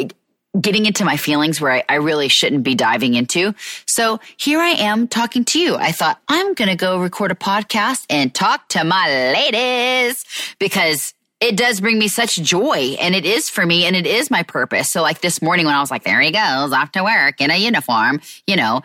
getting 0.60 0.86
into 0.86 1.06
my 1.06 1.18
feelings 1.18 1.60
where 1.60 1.72
I, 1.72 1.84
I, 1.90 1.96
really 1.96 2.28
shouldn't 2.28 2.63
be 2.63 2.75
diving 2.75 3.16
into. 3.16 3.54
So 3.86 4.19
here 4.38 4.60
I 4.60 4.69
am 4.69 5.07
talking 5.07 5.44
to 5.46 5.60
you. 5.60 5.75
I 5.75 5.92
thought 5.92 6.19
I'm 6.28 6.54
going 6.54 6.69
to 6.69 6.75
go 6.75 7.00
record 7.00 7.31
a 7.31 7.36
podcast 7.36 8.06
and 8.10 8.34
talk 8.34 8.69
to 8.69 8.84
my 8.84 9.07
ladies 9.34 10.24
because 10.60 11.13
it 11.42 11.57
does 11.57 11.81
bring 11.81 12.00
me 12.00 12.07
such 12.07 12.36
joy 12.38 12.96
and 13.00 13.13
it 13.13 13.25
is 13.25 13.50
for 13.50 13.66
me 13.66 13.86
and 13.86 13.96
it 13.96 14.07
is 14.07 14.31
my 14.31 14.44
purpose. 14.44 14.92
So 14.92 15.02
like 15.02 15.22
this 15.22 15.42
morning 15.42 15.66
when 15.66 15.75
I 15.75 15.81
was 15.81 15.92
like, 15.92 16.04
there 16.04 16.22
he 16.22 16.31
goes 16.31 16.72
off 16.72 16.92
to 16.94 17.04
work 17.04 17.42
in 17.42 17.51
a 17.51 17.58
uniform, 17.58 18.22
you 18.48 18.56
know, 18.56 18.81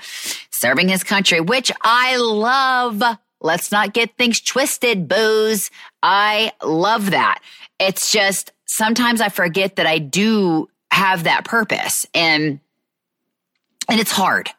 serving 0.51 0.89
his 0.89 1.05
country, 1.05 1.41
which 1.41 1.71
I 1.83 2.17
love. 2.17 3.03
Let's 3.41 3.73
not 3.73 3.95
get 3.95 4.17
things 4.19 4.41
twisted, 4.41 5.09
booze. 5.09 5.71
I 6.03 6.53
love 6.63 7.13
that. 7.13 7.41
It's 7.79 8.13
just 8.13 8.53
sometimes 8.67 9.21
I 9.21 9.29
forget 9.29 9.77
that 9.77 9.87
I 9.87 9.99
do 9.99 10.69
have 10.91 11.25
that 11.25 11.45
purpose 11.45 12.07
and 12.15 12.61
and 13.89 13.99
it's 13.99 14.13
hard. 14.13 14.51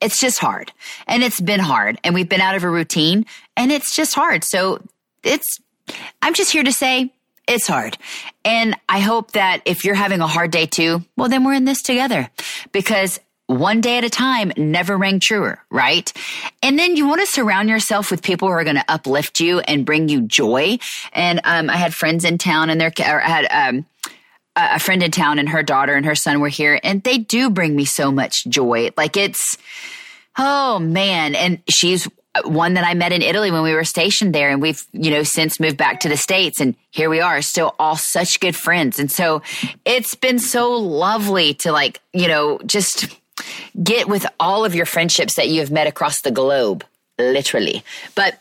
It's 0.00 0.18
just 0.18 0.38
hard. 0.38 0.72
And 1.06 1.22
it's 1.22 1.40
been 1.40 1.60
hard 1.60 1.98
and 2.04 2.14
we've 2.14 2.28
been 2.28 2.40
out 2.40 2.54
of 2.54 2.64
a 2.64 2.68
routine 2.68 3.26
and 3.56 3.72
it's 3.72 3.94
just 3.94 4.14
hard. 4.14 4.44
So 4.44 4.80
it's 5.22 5.58
I'm 6.22 6.34
just 6.34 6.52
here 6.52 6.62
to 6.64 6.72
say 6.72 7.12
it's 7.46 7.66
hard. 7.66 7.98
And 8.44 8.76
I 8.88 9.00
hope 9.00 9.32
that 9.32 9.62
if 9.64 9.84
you're 9.84 9.94
having 9.94 10.20
a 10.20 10.26
hard 10.26 10.50
day 10.50 10.66
too, 10.66 11.04
well 11.16 11.28
then 11.28 11.44
we're 11.44 11.54
in 11.54 11.64
this 11.64 11.82
together 11.82 12.30
because 12.72 13.20
one 13.46 13.82
day 13.82 13.98
at 13.98 14.04
a 14.04 14.10
time 14.10 14.52
never 14.56 14.96
rang 14.96 15.20
truer, 15.20 15.58
right? 15.70 16.10
And 16.62 16.78
then 16.78 16.96
you 16.96 17.06
want 17.06 17.20
to 17.20 17.26
surround 17.26 17.68
yourself 17.68 18.10
with 18.10 18.22
people 18.22 18.48
who 18.48 18.54
are 18.54 18.64
going 18.64 18.76
to 18.76 18.84
uplift 18.88 19.40
you 19.40 19.60
and 19.60 19.84
bring 19.84 20.08
you 20.08 20.22
joy. 20.22 20.78
And 21.12 21.40
um, 21.44 21.68
I 21.68 21.76
had 21.76 21.94
friends 21.94 22.24
in 22.24 22.38
town 22.38 22.70
and 22.70 22.80
they're, 22.80 22.92
I 22.98 23.20
had 23.20 23.68
um, 23.68 23.86
a 24.56 24.78
friend 24.78 25.02
in 25.02 25.10
town 25.10 25.38
and 25.38 25.48
her 25.48 25.62
daughter 25.62 25.94
and 25.94 26.06
her 26.06 26.14
son 26.14 26.40
were 26.40 26.48
here 26.48 26.78
and 26.82 27.02
they 27.02 27.18
do 27.18 27.50
bring 27.50 27.74
me 27.74 27.84
so 27.84 28.12
much 28.12 28.44
joy. 28.46 28.90
Like 28.96 29.16
it's, 29.16 29.56
oh 30.38 30.78
man. 30.78 31.34
And 31.34 31.60
she's 31.68 32.08
one 32.44 32.74
that 32.74 32.84
I 32.84 32.94
met 32.94 33.12
in 33.12 33.22
Italy 33.22 33.50
when 33.50 33.62
we 33.62 33.74
were 33.74 33.84
stationed 33.84 34.34
there. 34.34 34.50
And 34.50 34.60
we've, 34.60 34.84
you 34.92 35.10
know, 35.10 35.22
since 35.22 35.60
moved 35.60 35.76
back 35.76 36.00
to 36.00 36.08
the 36.08 36.16
States 36.16 36.60
and 36.60 36.74
here 36.90 37.10
we 37.10 37.20
are 37.20 37.42
still 37.42 37.74
all 37.78 37.96
such 37.96 38.40
good 38.40 38.56
friends. 38.56 38.98
And 38.98 39.10
so 39.10 39.42
it's 39.84 40.14
been 40.14 40.38
so 40.38 40.72
lovely 40.72 41.54
to 41.54 41.72
like, 41.72 42.00
you 42.12 42.28
know, 42.28 42.58
just 42.64 43.06
get 43.82 44.08
with 44.08 44.26
all 44.38 44.64
of 44.64 44.74
your 44.74 44.86
friendships 44.86 45.34
that 45.34 45.48
you 45.48 45.60
have 45.60 45.70
met 45.70 45.86
across 45.86 46.20
the 46.20 46.30
globe, 46.30 46.84
literally. 47.18 47.82
But 48.14 48.38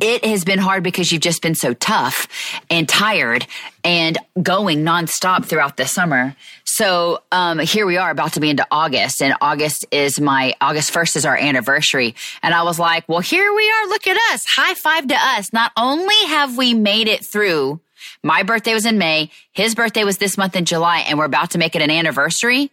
it 0.00 0.24
has 0.24 0.44
been 0.44 0.58
hard 0.58 0.82
because 0.82 1.12
you've 1.12 1.22
just 1.22 1.40
been 1.40 1.54
so 1.54 1.72
tough 1.74 2.26
and 2.68 2.88
tired 2.88 3.46
and 3.84 4.18
going 4.42 4.84
nonstop 4.84 5.44
throughout 5.44 5.76
the 5.76 5.86
summer. 5.86 6.34
So 6.64 7.22
um, 7.32 7.58
here 7.58 7.86
we 7.86 7.96
are 7.96 8.10
about 8.10 8.34
to 8.34 8.40
be 8.40 8.50
into 8.50 8.66
August, 8.70 9.22
and 9.22 9.34
August 9.40 9.86
is 9.90 10.20
my 10.20 10.54
August 10.60 10.92
1st 10.92 11.16
is 11.16 11.24
our 11.24 11.36
anniversary. 11.36 12.14
And 12.42 12.54
I 12.54 12.62
was 12.62 12.78
like, 12.78 13.08
well, 13.08 13.20
here 13.20 13.52
we 13.54 13.70
are. 13.70 13.88
Look 13.88 14.06
at 14.06 14.18
us. 14.32 14.44
High 14.46 14.74
five 14.74 15.06
to 15.08 15.16
us. 15.16 15.52
Not 15.52 15.72
only 15.76 16.16
have 16.26 16.56
we 16.56 16.74
made 16.74 17.08
it 17.08 17.24
through, 17.24 17.80
my 18.22 18.42
birthday 18.42 18.74
was 18.74 18.86
in 18.86 18.98
May, 18.98 19.30
his 19.52 19.74
birthday 19.74 20.04
was 20.04 20.18
this 20.18 20.36
month 20.36 20.56
in 20.56 20.64
July, 20.64 21.00
and 21.00 21.18
we're 21.18 21.24
about 21.24 21.52
to 21.52 21.58
make 21.58 21.74
it 21.74 21.82
an 21.82 21.90
anniversary. 21.90 22.70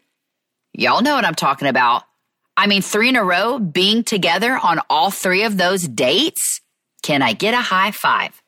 Y'all 0.74 1.02
know 1.02 1.16
what 1.16 1.26
I'm 1.26 1.36
talking 1.36 1.68
about. 1.68 2.04
I 2.58 2.68
mean, 2.68 2.82
three 2.82 3.10
in 3.10 3.16
a 3.16 3.24
row 3.24 3.60
being 3.60 4.04
together 4.04 4.58
on 4.62 4.80
all 4.90 5.12
three 5.12 5.44
of 5.44 5.58
those 5.58 5.88
dates. 5.88 6.62
Can 7.06 7.22
I 7.22 7.34
get 7.34 7.54
a 7.54 7.62
high 7.62 7.92
five? 7.92 8.42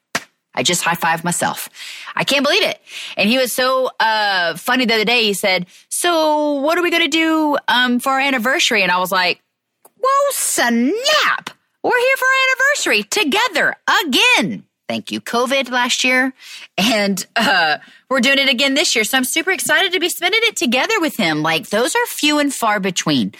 I 0.56 0.64
just 0.64 0.82
high 0.82 0.96
five 0.96 1.24
myself. 1.24 1.70
I 2.16 2.24
can't 2.24 2.44
believe 2.44 2.64
it. 2.64 2.82
And 3.16 3.30
he 3.30 3.38
was 3.38 3.54
so 3.54 3.92
uh, 4.00 4.56
funny 4.56 4.86
the 4.86 4.96
other 4.96 5.06
day. 5.06 5.26
He 5.26 5.36
said, 5.36 5.68
"So 5.90 6.54
what 6.54 6.76
are 6.76 6.82
we 6.82 6.90
going 6.90 7.04
to 7.04 7.08
do 7.08 7.56
um, 7.68 8.00
for 8.00 8.14
our 8.14 8.20
anniversary?" 8.20 8.82
And 8.82 8.92
I 8.92 8.98
was 8.98 9.12
like, 9.12 9.44
"Whoa, 9.84 10.30
snap! 10.32 11.52
We're 11.84 12.00
here 12.00 12.18
for 12.18 12.28
anniversary 12.50 13.04
together 13.04 13.76
again." 14.04 14.64
Thank 14.88 15.12
you, 15.12 15.20
COVID 15.20 15.70
last 15.70 16.04
year. 16.04 16.34
And 16.78 17.24
uh, 17.36 17.78
we're 18.10 18.22
doing 18.22 18.40
it 18.40 18.50
again 18.50 18.74
this 18.74 18.96
year. 18.96 19.04
So 19.04 19.18
I'm 19.18 19.26
super 19.26 19.52
excited 19.52 19.92
to 19.92 20.00
be 20.00 20.08
spending 20.08 20.40
it 20.44 20.56
together 20.56 21.00
with 21.02 21.18
him. 21.18 21.44
Like, 21.44 21.70
those 21.70 21.94
are 21.94 22.06
few 22.06 22.40
and 22.40 22.54
far 22.54 22.80
between. 22.80 23.34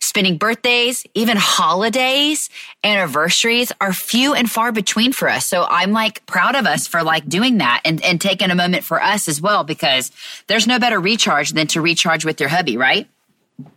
Spending 0.00 0.36
birthdays, 0.36 1.06
even 1.14 1.36
holidays, 1.38 2.50
anniversaries 2.82 3.72
are 3.80 3.92
few 3.92 4.34
and 4.34 4.50
far 4.50 4.72
between 4.72 5.12
for 5.12 5.28
us. 5.28 5.46
So 5.46 5.66
I'm 5.68 5.92
like 5.92 6.24
proud 6.26 6.54
of 6.54 6.66
us 6.66 6.86
for 6.86 7.02
like 7.02 7.28
doing 7.28 7.58
that 7.58 7.82
and, 7.84 8.02
and 8.02 8.20
taking 8.20 8.50
a 8.50 8.54
moment 8.54 8.84
for 8.84 9.02
us 9.02 9.28
as 9.28 9.40
well 9.40 9.64
because 9.64 10.10
there's 10.46 10.66
no 10.66 10.78
better 10.78 10.98
recharge 10.98 11.50
than 11.50 11.66
to 11.68 11.80
recharge 11.80 12.24
with 12.24 12.40
your 12.40 12.48
hubby, 12.48 12.76
right? 12.76 13.08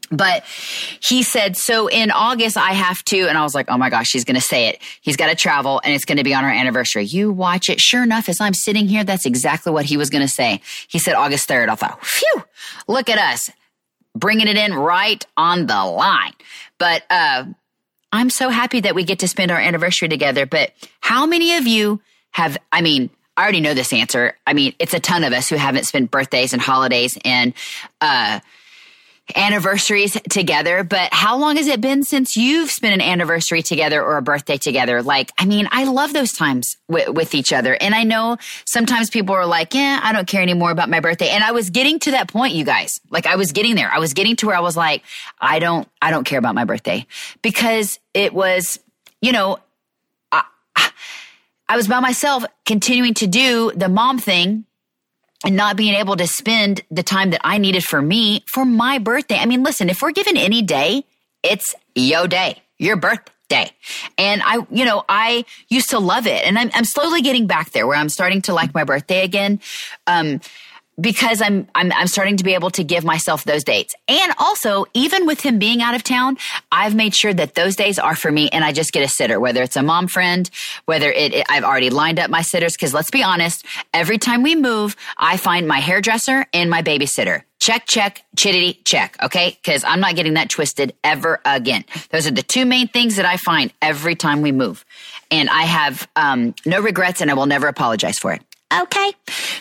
But 0.10 0.44
he 0.46 1.24
said, 1.24 1.58
so 1.58 1.88
in 1.88 2.12
August, 2.12 2.56
I 2.56 2.72
have 2.74 3.04
to, 3.06 3.28
and 3.28 3.38
I 3.38 3.42
was 3.42 3.56
like, 3.56 3.66
oh 3.70 3.78
my 3.78 3.90
gosh, 3.90 4.12
he's 4.12 4.24
going 4.24 4.36
to 4.36 4.42
say 4.42 4.68
it. 4.68 4.82
He's 5.02 5.18
got 5.18 5.28
to 5.28 5.36
travel 5.36 5.82
and 5.84 5.94
it's 5.94 6.06
going 6.06 6.20
to 6.20 6.24
be 6.24 6.34
on 6.34 6.46
our 6.46 6.52
anniversary. 6.52 7.04
You 7.04 7.32
watch 7.32 7.68
it. 7.68 7.82
Sure 7.82 8.04
enough, 8.04 8.30
as 8.30 8.40
I'm 8.40 8.54
sitting 8.54 8.88
here, 8.88 9.04
that's 9.04 9.26
exactly 9.26 9.72
what 9.74 9.86
he 9.86 9.98
was 9.98 10.10
going 10.10 10.22
to 10.22 10.32
say. 10.32 10.62
He 10.88 11.00
said 11.00 11.16
August 11.16 11.50
3rd. 11.50 11.70
I 11.70 11.76
thought, 11.76 12.06
phew, 12.06 12.44
look 12.88 13.10
at 13.10 13.18
us 13.18 13.50
bringing 14.16 14.48
it 14.48 14.56
in 14.56 14.74
right 14.74 15.26
on 15.36 15.66
the 15.66 15.84
line. 15.84 16.34
But, 16.78 17.04
uh, 17.10 17.46
I'm 18.14 18.30
so 18.30 18.50
happy 18.50 18.80
that 18.82 18.94
we 18.94 19.04
get 19.04 19.20
to 19.20 19.28
spend 19.28 19.52
our 19.52 19.58
anniversary 19.58 20.08
together. 20.08 20.46
But 20.46 20.72
how 21.02 21.26
many 21.26 21.56
of 21.58 21.66
you 21.66 22.00
have, 22.32 22.58
I 22.72 22.82
mean, 22.82 23.10
I 23.36 23.42
already 23.42 23.60
know 23.60 23.74
this 23.74 23.92
answer. 23.92 24.38
I 24.46 24.54
mean, 24.54 24.76
it's 24.78 24.94
a 24.94 25.00
ton 25.00 25.24
of 25.24 25.34
us 25.34 25.50
who 25.50 25.56
haven't 25.56 25.86
spent 25.86 26.12
birthdays 26.12 26.54
and 26.54 26.62
holidays 26.62 27.18
and, 27.26 27.54
uh, 28.00 28.40
anniversaries 29.36 30.18
together, 30.30 30.84
but 30.84 31.14
how 31.14 31.38
long 31.38 31.56
has 31.56 31.68
it 31.68 31.80
been 31.80 32.04
since 32.04 32.36
you've 32.36 32.70
spent 32.70 32.94
an 32.94 33.02
anniversary 33.02 33.62
together 33.62 34.04
or 34.04 34.18
a 34.18 34.22
birthday 34.22 34.58
together? 34.58 35.02
Like, 35.02 35.32
I 35.38 35.46
mean, 35.46 35.68
I 35.72 35.86
love 35.86 36.12
those 36.12 36.34
times 36.34 36.76
w- 36.90 37.12
with 37.12 37.34
each 37.34 37.54
other. 37.54 37.78
And 37.80 37.96
I 37.96 38.04
know 38.04 38.38
sometimes 38.66 39.10
people 39.10 39.34
are 39.34 39.46
like, 39.46 39.74
yeah, 39.74 40.00
I 40.04 40.12
don't 40.12 40.28
care 40.28 40.42
anymore 40.42 40.72
about 40.72 40.90
my 40.90 41.00
birthday. 41.00 41.30
And 41.30 41.44
I 41.44 41.52
was 41.52 41.70
getting 41.70 42.00
to 42.00 42.12
that 42.12 42.28
point, 42.28 42.54
you 42.54 42.66
guys. 42.66 43.00
Like, 43.10 43.26
I 43.26 43.38
was 43.38 43.54
getting 43.54 43.76
there. 43.76 43.90
I 43.90 44.00
was 44.00 44.14
getting 44.14 44.36
to 44.38 44.48
where 44.48 44.58
I 44.58 44.62
was 44.62 44.76
like, 44.76 45.04
I 45.40 45.60
don't, 45.60 45.88
I 46.02 46.12
don't 46.12 46.26
care 46.26 46.40
about 46.40 46.54
my 46.54 46.66
birthday 46.66 47.06
because 47.42 48.00
it 48.14 48.34
was, 48.34 48.78
you 49.22 49.32
know, 49.32 49.58
I, 50.34 50.44
I 51.70 51.78
was 51.78 51.88
by 51.88 52.02
myself 52.02 52.44
continuing 52.66 53.14
to 53.16 53.28
do 53.28 53.72
the 53.74 53.88
mom 53.88 54.20
thing 54.20 54.66
and 55.44 55.56
not 55.56 55.76
being 55.76 55.94
able 55.96 56.16
to 56.16 56.28
spend 56.28 56.82
the 56.90 57.04
time 57.04 57.32
that 57.32 57.42
I 57.44 57.58
needed 57.58 57.84
for 57.84 58.02
me 58.02 58.44
for 58.48 58.66
my 58.66 58.98
birthday. 58.98 59.38
I 59.38 59.46
mean, 59.46 59.64
listen, 59.64 59.90
if 59.90 60.02
we're 60.02 60.12
given 60.12 60.38
any 60.38 60.62
day, 60.62 61.06
it's 61.44 61.76
yo 61.96 62.28
day, 62.28 62.62
your 62.78 62.96
birthday. 62.96 63.70
And 64.18 64.42
I, 64.44 64.66
you 64.72 64.86
know, 64.86 65.04
I 65.08 65.46
used 65.68 65.90
to 65.92 66.00
love 66.00 66.26
it 66.26 66.46
and 66.46 66.58
I'm, 66.58 66.72
I'm 66.74 66.86
slowly 66.86 67.22
getting 67.22 67.46
back 67.46 67.72
there 67.72 67.86
where 67.86 67.98
I'm 67.98 68.10
starting 68.10 68.42
to 68.44 68.54
like 68.54 68.74
my 68.74 68.84
birthday 68.84 69.24
again. 69.24 69.60
Um, 70.08 70.40
because 71.00 71.42
I'm, 71.42 71.68
I'm 71.74 71.92
I'm 71.92 72.08
starting 72.08 72.38
to 72.38 72.44
be 72.44 72.54
able 72.54 72.70
to 72.72 72.84
give 72.84 73.04
myself 73.04 73.44
those 73.44 73.64
dates. 73.64 73.96
And 74.08 74.34
also, 74.38 74.86
even 74.94 75.26
with 75.26 75.42
him 75.42 75.60
being 75.60 75.82
out 75.82 75.96
of 75.96 76.04
town, 76.04 76.38
I've 76.72 76.96
made 76.96 77.16
sure 77.16 77.34
that 77.34 77.56
those 77.56 77.76
days 77.76 77.98
are 77.98 78.16
for 78.16 78.32
me 78.32 78.50
and 78.50 78.64
I 78.64 78.72
just 78.72 78.92
get 78.92 79.04
a 79.04 79.08
sitter, 79.08 79.40
whether 79.40 79.64
it's 79.64 79.76
a 79.76 79.84
mom 79.84 80.08
friend, 80.08 80.50
whether 80.86 81.12
it, 81.12 81.34
it 81.34 81.46
I've 81.50 81.64
already 81.64 81.90
lined 81.90 82.20
up 82.20 82.30
my 82.30 82.42
sitters 82.42 82.78
cuz 82.78 82.94
let's 82.94 83.12
be 83.12 83.24
honest, 83.24 83.66
every 83.94 84.18
time 84.18 84.44
we 84.44 84.56
move, 84.56 84.96
I 85.18 85.38
find 85.38 85.68
my 85.68 85.80
hairdresser 85.80 86.46
and 86.54 86.70
my 86.70 86.84
babysitter. 86.84 87.44
Check, 87.60 87.88
check, 87.88 88.24
chittity, 88.36 88.84
check. 88.84 89.16
Okay. 89.24 89.58
Cause 89.64 89.84
I'm 89.86 90.02
not 90.02 90.16
getting 90.16 90.34
that 90.34 90.50
twisted 90.50 90.94
ever 91.04 91.40
again. 91.46 91.86
Those 92.10 92.28
are 92.28 92.32
the 92.32 92.44
two 92.44 92.66
main 92.66 92.90
things 92.90 93.16
that 93.16 93.26
I 93.26 93.38
find 93.38 93.72
every 93.82 94.16
time 94.16 94.42
we 94.42 94.52
move. 94.52 94.84
And 95.32 95.50
I 95.50 95.64
have, 95.64 96.08
um, 96.16 96.54
no 96.66 96.82
regrets 96.82 97.22
and 97.22 97.32
I 97.32 97.36
will 97.36 97.46
never 97.46 97.68
apologize 97.68 98.20
for 98.20 98.34
it. 98.34 98.42
Okay. 98.82 99.14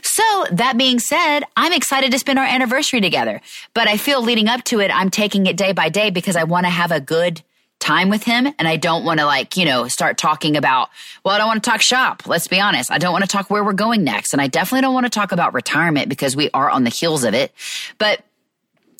So 0.02 0.22
that 0.52 0.76
being 0.78 0.98
said, 0.98 1.40
I'm 1.56 1.72
excited 1.72 2.12
to 2.12 2.18
spend 2.18 2.38
our 2.38 2.44
anniversary 2.44 3.00
together, 3.00 3.40
but 3.74 3.88
I 3.88 3.96
feel 3.96 4.22
leading 4.22 4.48
up 4.48 4.64
to 4.64 4.80
it, 4.80 4.90
I'm 4.90 5.10
taking 5.10 5.46
it 5.46 5.56
day 5.56 5.72
by 5.72 5.88
day 5.88 6.10
because 6.10 6.36
I 6.36 6.44
want 6.44 6.66
to 6.66 6.70
have 6.70 6.92
a 6.92 7.00
good 7.00 7.42
time 7.82 8.08
with 8.08 8.22
him 8.22 8.46
and 8.46 8.68
I 8.68 8.76
don't 8.76 9.04
want 9.04 9.18
to 9.20 9.26
like, 9.26 9.56
you 9.56 9.64
know, 9.64 9.88
start 9.88 10.16
talking 10.16 10.56
about, 10.56 10.88
well, 11.24 11.34
I 11.34 11.38
don't 11.38 11.48
want 11.48 11.62
to 11.62 11.68
talk 11.68 11.80
shop. 11.80 12.26
Let's 12.26 12.46
be 12.46 12.60
honest. 12.60 12.90
I 12.90 12.98
don't 12.98 13.12
want 13.12 13.24
to 13.24 13.28
talk 13.28 13.50
where 13.50 13.64
we're 13.64 13.72
going 13.72 14.04
next. 14.04 14.32
And 14.32 14.40
I 14.40 14.46
definitely 14.46 14.82
don't 14.82 14.94
want 14.94 15.04
to 15.06 15.10
talk 15.10 15.32
about 15.32 15.52
retirement 15.52 16.08
because 16.08 16.36
we 16.36 16.48
are 16.54 16.70
on 16.70 16.84
the 16.84 16.90
heels 16.90 17.24
of 17.24 17.34
it. 17.34 17.52
But 17.98 18.22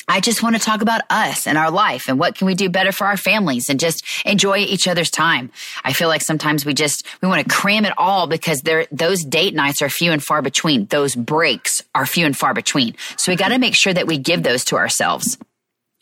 I 0.07 0.19
just 0.19 0.43
want 0.43 0.55
to 0.55 0.61
talk 0.61 0.81
about 0.81 1.01
us 1.09 1.47
and 1.47 1.57
our 1.57 1.71
life 1.71 2.09
and 2.09 2.19
what 2.19 2.35
can 2.35 2.45
we 2.45 2.55
do 2.55 2.69
better 2.69 2.91
for 2.91 3.07
our 3.07 3.17
families 3.17 3.69
and 3.69 3.79
just 3.79 4.03
enjoy 4.25 4.57
each 4.57 4.87
other's 4.87 5.09
time. 5.09 5.51
I 5.83 5.93
feel 5.93 6.07
like 6.07 6.21
sometimes 6.21 6.65
we 6.65 6.73
just, 6.73 7.05
we 7.21 7.27
want 7.27 7.43
to 7.43 7.53
cram 7.53 7.85
it 7.85 7.93
all 7.97 8.27
because 8.27 8.61
there, 8.61 8.85
those 8.91 9.23
date 9.23 9.53
nights 9.53 9.81
are 9.81 9.89
few 9.89 10.11
and 10.11 10.21
far 10.21 10.41
between. 10.41 10.85
Those 10.87 11.15
breaks 11.15 11.81
are 11.95 12.05
few 12.05 12.25
and 12.25 12.37
far 12.37 12.53
between. 12.53 12.95
So 13.17 13.31
we 13.31 13.35
got 13.37 13.49
to 13.49 13.59
make 13.59 13.75
sure 13.75 13.93
that 13.93 14.07
we 14.07 14.17
give 14.17 14.43
those 14.43 14.65
to 14.65 14.75
ourselves. 14.75 15.37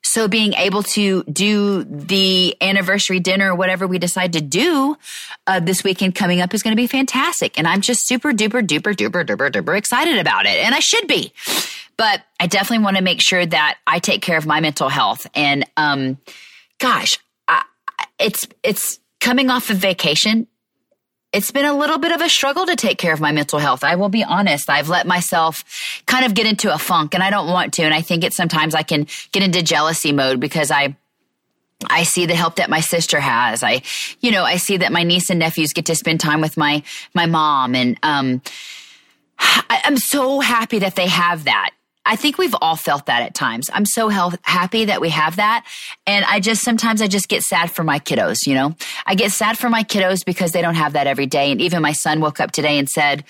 So 0.04 0.28
being 0.28 0.54
able 0.54 0.84
to 0.84 1.24
do 1.24 1.84
the 1.84 2.58
anniversary 2.60 3.20
dinner 3.20 3.52
or 3.52 3.56
whatever 3.56 3.88
we 3.88 4.00
decide 4.00 4.34
to 4.34 4.42
do 4.42 4.98
uh, 5.48 5.60
this 5.60 5.84
weekend 5.84 6.16
coming 6.16 6.42
up 6.42 6.54
is 6.54 6.64
going 6.64 6.76
to 6.76 6.82
be 6.82 6.88
fantastic. 6.88 7.58
And 7.58 7.68
I'm 7.68 7.82
just 7.82 8.08
super 8.08 8.34
duper 8.34 8.66
duper 8.66 8.94
duper 8.94 9.26
duper 9.26 9.50
duper 9.50 9.78
excited 9.78 10.18
about 10.18 10.46
it. 10.46 10.58
And 10.58 10.74
I 10.74 10.80
should 10.80 11.08
be. 11.08 11.32
But 12.02 12.24
I 12.40 12.48
definitely 12.48 12.84
want 12.84 12.98
to 12.98 13.04
make 13.04 13.22
sure 13.22 13.46
that 13.46 13.78
I 13.86 14.00
take 14.00 14.24
care 14.24 14.36
of 14.36 14.48
my 14.48 14.60
mental 14.60 14.90
health. 14.90 15.28
And 15.36 15.64
um, 15.78 16.18
gosh, 16.80 17.20
I, 17.48 17.64
it's 18.18 18.48
it's 18.64 19.00
coming 19.20 19.52
off 19.52 19.70
of 19.70 19.78
vacation. 19.78 20.48
It's 21.32 21.52
been 21.52 21.66
a 21.66 21.78
little 21.78 22.00
bit 22.00 22.12
of 22.12 22.20
a 22.20 22.28
struggle 22.28 22.66
to 22.66 22.76
take 22.76 22.98
care 22.98 23.14
of 23.14 23.22
my 23.22 23.32
mental 23.32 23.60
health. 23.60 23.84
I 23.84 23.98
will 23.98 24.10
be 24.10 24.24
honest. 24.24 24.68
I've 24.68 24.90
let 24.90 25.06
myself 25.06 26.02
kind 26.08 26.26
of 26.26 26.34
get 26.34 26.48
into 26.48 26.74
a 26.74 26.80
funk 26.80 27.14
and 27.14 27.22
I 27.22 27.30
don't 27.30 27.50
want 27.50 27.72
to. 27.76 27.84
And 27.84 27.94
I 27.94 28.02
think 28.02 28.24
it 28.24 28.34
sometimes 28.34 28.74
I 28.74 28.82
can 28.82 29.06
get 29.32 29.44
into 29.44 29.62
jealousy 29.62 30.12
mode 30.12 30.40
because 30.40 30.72
I 30.72 30.96
I 31.88 32.02
see 32.02 32.26
the 32.26 32.34
help 32.34 32.56
that 32.56 32.72
my 32.72 32.80
sister 32.80 33.20
has. 33.20 33.62
I, 33.62 33.84
you 34.22 34.32
know, 34.32 34.44
I 34.44 34.58
see 34.58 34.78
that 34.78 34.92
my 34.92 35.04
niece 35.04 35.30
and 35.30 35.38
nephews 35.38 35.72
get 35.72 35.86
to 35.86 35.94
spend 35.94 36.20
time 36.20 36.42
with 36.42 36.58
my, 36.58 36.82
my 37.14 37.28
mom. 37.28 37.76
And, 37.76 38.00
um, 38.02 38.42
I, 39.38 39.82
I'm 39.84 39.98
so 39.98 40.40
happy 40.40 40.80
that 40.80 40.96
they 40.96 41.08
have 41.08 41.44
that. 41.44 41.72
I 42.06 42.16
think 42.16 42.38
we've 42.38 42.56
all 42.62 42.76
felt 42.76 43.06
that 43.06 43.22
at 43.22 43.36
times. 43.36 43.70
I'm 43.72 43.86
so 43.86 44.10
health, 44.10 44.38
happy 44.42 44.86
that 44.86 45.02
we 45.02 45.10
have 45.10 45.36
that. 45.36 45.66
And 46.08 46.26
I 46.26 46.40
just, 46.40 46.64
sometimes 46.64 47.02
I 47.02 47.08
just 47.08 47.28
get 47.28 47.44
sad 47.44 47.70
for 47.70 47.84
my 47.84 48.00
kiddos, 48.00 48.48
you 48.48 48.56
know? 48.56 48.76
I 49.06 49.14
get 49.16 49.32
sad 49.32 49.58
for 49.58 49.70
my 49.70 49.84
kiddos 49.84 50.26
because 50.26 50.52
they 50.52 50.62
don't 50.62 50.76
have 50.76 50.94
that 50.94 51.06
every 51.06 51.28
day. 51.28 51.52
And 51.52 51.62
even 51.62 51.82
my 51.82 51.92
son 51.92 52.20
woke 52.20 52.40
up 52.40 52.52
today 52.52 52.80
and 52.80 52.90
said, 52.90 53.24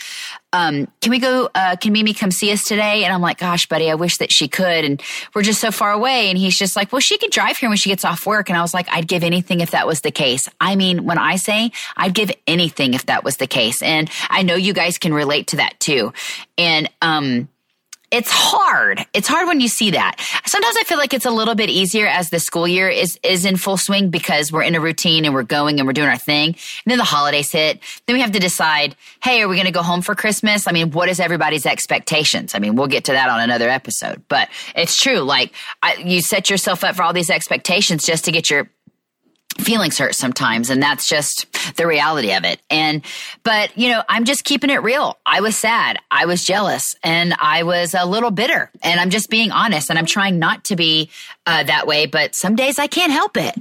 um, 0.54 0.88
can 1.02 1.12
we 1.12 1.20
go, 1.20 1.50
uh, 1.54 1.76
can 1.76 1.94
Mimi 1.94 2.14
come 2.14 2.32
see 2.32 2.52
us 2.52 2.64
today? 2.64 3.04
And 3.04 3.14
I'm 3.14 3.22
like, 3.22 3.40
gosh, 3.40 3.68
buddy, 3.68 3.90
I 3.90 3.96
wish 3.96 4.18
that 4.18 4.32
she 4.32 4.48
could. 4.48 4.86
And 4.86 5.02
we're 5.34 5.44
just 5.44 5.62
so 5.62 5.72
far 5.72 5.92
away. 5.92 6.30
And 6.30 6.38
he's 6.38 6.58
just 6.58 6.76
like, 6.76 6.92
well, 6.92 7.02
she 7.02 7.18
could 7.18 7.32
drive 7.32 7.58
here 7.58 7.70
when 7.70 7.78
she 7.78 7.90
gets 7.90 8.06
off 8.06 8.26
work. 8.26 8.50
And 8.50 8.58
I 8.58 8.62
was 8.62 8.74
like, 8.74 8.88
I'd 8.90 9.08
give 9.08 9.24
anything 9.24 9.60
if 9.60 9.72
that 9.72 9.88
was 9.88 10.02
the 10.02 10.12
case. 10.12 10.48
I 10.60 10.76
mean, 10.76 11.04
when 11.06 11.18
I 11.18 11.36
say 11.36 11.72
I'd 11.98 12.14
give 12.14 12.32
anything 12.48 12.94
if 12.94 13.06
that 13.08 13.24
was 13.24 13.38
the 13.38 13.48
case. 13.48 13.82
And 13.82 14.10
I 14.30 14.44
know 14.44 14.56
you 14.56 14.74
guys 14.74 14.98
can 14.98 15.14
relate 15.14 15.48
to 15.48 15.58
that 15.58 15.80
too. 15.80 16.14
And, 16.58 16.90
um, 17.02 17.50
it's 18.12 18.30
hard. 18.30 19.06
It's 19.14 19.28
hard 19.28 19.48
when 19.48 19.62
you 19.62 19.70
see 19.70 19.92
that. 19.92 20.18
Sometimes 20.46 20.76
I 20.78 20.84
feel 20.84 20.98
like 20.98 21.14
it's 21.14 21.26
a 21.26 21.32
little 21.32 21.56
bit 21.56 21.70
easier 21.70 22.08
as 22.08 22.30
the 22.30 22.40
school 22.40 22.68
year 22.68 22.90
is 22.90 23.18
is 23.24 23.46
in 23.46 23.56
full 23.56 23.78
swing 23.78 24.10
because 24.10 24.52
we're 24.52 24.64
in 24.64 24.76
a 24.76 24.82
routine 24.82 25.24
and 25.24 25.34
we're 25.34 25.44
going 25.44 25.80
and 25.80 25.88
we're 25.88 25.94
doing 25.94 26.10
our 26.10 26.18
thing. 26.18 26.50
And 26.50 26.92
then 26.92 26.98
the 26.98 27.06
holidays 27.06 27.52
hit. 27.52 27.80
Then 28.06 28.16
we 28.16 28.22
have 28.22 28.34
to 28.34 28.40
decide, 28.40 28.98
hey, 29.24 29.42
are 29.42 29.48
we 29.48 29.56
going 29.56 29.66
to 29.66 29.72
go 29.72 29.82
home 29.82 30.02
for 30.02 30.14
Christmas? 30.14 30.68
I 30.68 30.74
mean, 30.74 30.92
what 30.92 31.08
is 31.08 31.22
everybody's 31.22 31.66
expectations? 31.66 32.54
I 32.54 32.60
mean, 32.60 32.76
we'll 32.76 32.88
get 32.88 33.06
to 33.06 33.14
that 33.14 33.30
on 33.30 33.40
another 33.40 33.70
episode. 33.70 34.22
But 34.28 34.50
it's 34.76 35.02
true. 35.02 35.20
Like 35.20 35.54
I, 35.82 35.96
you 35.96 36.22
set 36.22 36.50
yourself 36.50 36.84
up 36.84 36.96
for 36.96 37.04
all 37.04 37.14
these 37.14 37.30
expectations 37.30 38.06
just 38.06 38.26
to 38.26 38.32
get 38.32 38.50
your 38.50 38.70
feelings 39.72 39.98
hurt 39.98 40.16
sometimes 40.16 40.70
and 40.70 40.84
that's 40.84 41.08
just 41.08 41.48
the 41.78 41.88
reality 41.88 42.34
of 42.34 42.44
it. 42.44 42.60
And 42.70 43.06
but 43.44 43.78
you 43.78 43.88
know 43.88 44.04
i'm 44.10 44.26
just 44.26 44.44
keeping 44.44 44.70
it 44.70 44.84
real. 44.84 45.18
I 45.26 45.40
was 45.40 45.56
sad. 45.58 45.98
I 46.12 46.26
was 46.26 46.44
jealous 46.44 46.94
and 47.04 47.34
i 47.40 47.64
was 47.64 47.94
a 47.94 48.06
little 48.06 48.32
bitter. 48.32 48.70
And 48.84 49.00
i'm 49.00 49.10
just 49.10 49.30
being 49.30 49.52
honest 49.52 49.90
and 49.90 49.98
i'm 49.98 50.06
trying 50.06 50.40
not 50.40 50.66
to 50.66 50.76
be 50.76 51.10
uh, 51.46 51.64
that 51.64 51.88
way 51.88 52.06
but 52.06 52.36
some 52.36 52.58
days 52.58 52.80
i 52.80 52.88
can't 52.88 53.14
help 53.14 53.38
it 53.38 53.56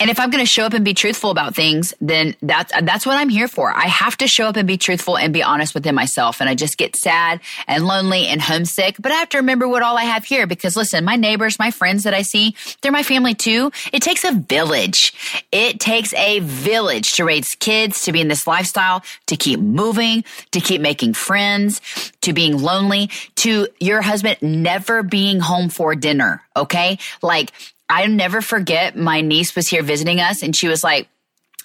and 0.00 0.10
if 0.10 0.18
I'm 0.18 0.30
going 0.30 0.42
to 0.42 0.50
show 0.50 0.64
up 0.64 0.72
and 0.74 0.84
be 0.84 0.94
truthful 0.94 1.30
about 1.30 1.54
things, 1.54 1.94
then 2.00 2.34
that's 2.42 2.72
that's 2.82 3.06
what 3.06 3.16
I'm 3.16 3.28
here 3.28 3.48
for. 3.48 3.70
I 3.70 3.86
have 3.86 4.16
to 4.18 4.26
show 4.26 4.46
up 4.46 4.56
and 4.56 4.66
be 4.66 4.76
truthful 4.76 5.16
and 5.16 5.32
be 5.32 5.42
honest 5.42 5.74
within 5.74 5.94
myself. 5.94 6.40
And 6.40 6.48
I 6.48 6.54
just 6.54 6.76
get 6.76 6.96
sad 6.96 7.40
and 7.66 7.86
lonely 7.86 8.26
and 8.26 8.40
homesick. 8.40 8.96
But 8.98 9.12
I 9.12 9.16
have 9.16 9.28
to 9.30 9.38
remember 9.38 9.68
what 9.68 9.82
all 9.82 9.96
I 9.96 10.04
have 10.04 10.24
here 10.24 10.46
because 10.46 10.76
listen, 10.76 11.04
my 11.04 11.16
neighbors, 11.16 11.58
my 11.58 11.70
friends 11.70 12.04
that 12.04 12.14
I 12.14 12.22
see, 12.22 12.56
they're 12.80 12.92
my 12.92 13.02
family 13.02 13.34
too. 13.34 13.70
It 13.92 14.02
takes 14.02 14.24
a 14.24 14.32
village. 14.32 15.12
It 15.52 15.80
takes 15.80 16.12
a 16.14 16.40
village 16.40 17.14
to 17.14 17.24
raise 17.24 17.54
kids, 17.54 18.02
to 18.02 18.12
be 18.12 18.20
in 18.20 18.28
this 18.28 18.46
lifestyle, 18.46 19.02
to 19.26 19.36
keep 19.36 19.60
moving, 19.60 20.24
to 20.50 20.60
keep 20.60 20.80
making 20.80 21.14
friends, 21.14 21.80
to 22.22 22.32
being 22.32 22.60
lonely, 22.60 23.10
to 23.36 23.68
your 23.80 24.02
husband 24.02 24.38
never 24.42 25.02
being 25.02 25.40
home 25.40 25.68
for 25.68 25.94
dinner. 25.94 26.42
Okay. 26.56 26.98
Like 27.22 27.52
I 27.88 28.06
never 28.06 28.40
forget 28.40 28.96
my 28.96 29.20
niece 29.20 29.54
was 29.54 29.68
here 29.68 29.82
visiting 29.82 30.20
us 30.20 30.42
and 30.42 30.54
she 30.56 30.68
was 30.68 30.82
like, 30.82 31.08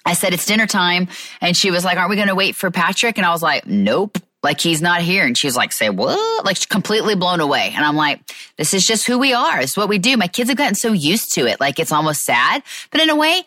I 0.04 0.14
said, 0.14 0.32
it's 0.32 0.46
dinner 0.46 0.66
time. 0.66 1.08
And 1.40 1.56
she 1.56 1.70
was 1.70 1.84
like, 1.84 1.98
aren't 1.98 2.10
we 2.10 2.16
going 2.16 2.28
to 2.28 2.34
wait 2.34 2.56
for 2.56 2.70
Patrick? 2.70 3.18
And 3.18 3.26
I 3.26 3.30
was 3.30 3.42
like, 3.42 3.66
nope. 3.66 4.18
Like 4.42 4.60
he's 4.60 4.80
not 4.80 5.02
here. 5.02 5.26
And 5.26 5.36
she's 5.36 5.54
like, 5.54 5.70
say 5.70 5.90
what? 5.90 6.46
Like 6.46 6.66
completely 6.70 7.14
blown 7.14 7.40
away. 7.40 7.72
And 7.74 7.84
I'm 7.84 7.96
like, 7.96 8.22
this 8.56 8.72
is 8.72 8.86
just 8.86 9.06
who 9.06 9.18
we 9.18 9.34
are. 9.34 9.60
It's 9.60 9.76
what 9.76 9.90
we 9.90 9.98
do. 9.98 10.16
My 10.16 10.28
kids 10.28 10.48
have 10.48 10.56
gotten 10.56 10.74
so 10.74 10.92
used 10.92 11.34
to 11.34 11.46
it. 11.46 11.60
Like 11.60 11.78
it's 11.78 11.92
almost 11.92 12.22
sad, 12.22 12.62
but 12.90 13.02
in 13.02 13.10
a 13.10 13.16
way, 13.16 13.42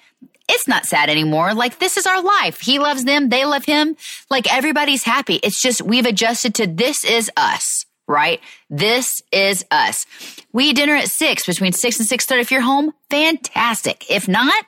it's 0.48 0.68
not 0.68 0.86
sad 0.86 1.10
anymore. 1.10 1.56
Like 1.56 1.80
this 1.80 1.98
is 1.98 2.06
our 2.06 2.22
life. 2.22 2.60
He 2.60 2.78
loves 2.78 3.06
them. 3.06 3.30
They 3.30 3.46
love 3.46 3.66
him. 3.66 3.96
Like 4.30 4.54
everybody's 4.54 5.04
happy. 5.04 5.36
It's 5.36 5.60
just 5.60 5.82
we've 5.82 6.06
adjusted 6.06 6.54
to 6.56 6.68
this 6.68 7.04
is 7.04 7.32
us 7.36 7.86
right? 8.14 8.40
This 8.70 9.22
is 9.32 9.66
us. 9.72 10.06
We 10.54 10.66
eat 10.66 10.76
dinner 10.76 10.96
at 10.96 11.10
six, 11.10 11.46
between 11.46 11.74
six 11.74 12.00
and 12.00 12.08
six 12.08 12.26
thirty. 12.26 12.42
If 12.42 12.52
you're 12.52 12.62
home, 12.62 12.94
fantastic. 13.10 14.10
If 14.10 14.28
not, 14.28 14.66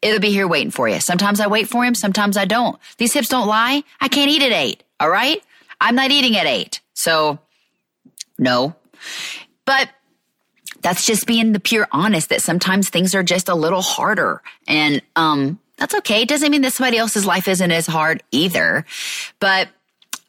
it'll 0.00 0.20
be 0.20 0.30
here 0.30 0.48
waiting 0.48 0.70
for 0.70 0.88
you. 0.88 1.00
Sometimes 1.00 1.40
I 1.40 1.48
wait 1.48 1.68
for 1.68 1.84
him, 1.84 1.94
sometimes 1.94 2.36
I 2.36 2.44
don't. 2.44 2.78
These 2.96 3.12
hips 3.12 3.28
don't 3.28 3.48
lie. 3.48 3.82
I 4.00 4.08
can't 4.08 4.30
eat 4.30 4.42
at 4.42 4.52
eight. 4.52 4.82
All 5.00 5.10
right, 5.10 5.42
I'm 5.80 5.94
not 5.94 6.10
eating 6.10 6.36
at 6.36 6.46
eight, 6.46 6.80
so 6.94 7.38
no. 8.38 8.74
But 9.64 9.90
that's 10.80 11.04
just 11.04 11.26
being 11.26 11.52
the 11.52 11.60
pure 11.60 11.88
honest 11.90 12.28
that 12.28 12.40
sometimes 12.40 12.88
things 12.88 13.14
are 13.14 13.22
just 13.22 13.48
a 13.48 13.54
little 13.54 13.82
harder, 13.82 14.42
and 14.66 15.02
um, 15.16 15.58
that's 15.76 15.94
okay. 15.96 16.22
It 16.22 16.28
doesn't 16.28 16.50
mean 16.50 16.62
that 16.62 16.72
somebody 16.72 16.98
else's 16.98 17.26
life 17.26 17.48
isn't 17.48 17.70
as 17.70 17.86
hard 17.86 18.22
either, 18.30 18.86
but 19.40 19.68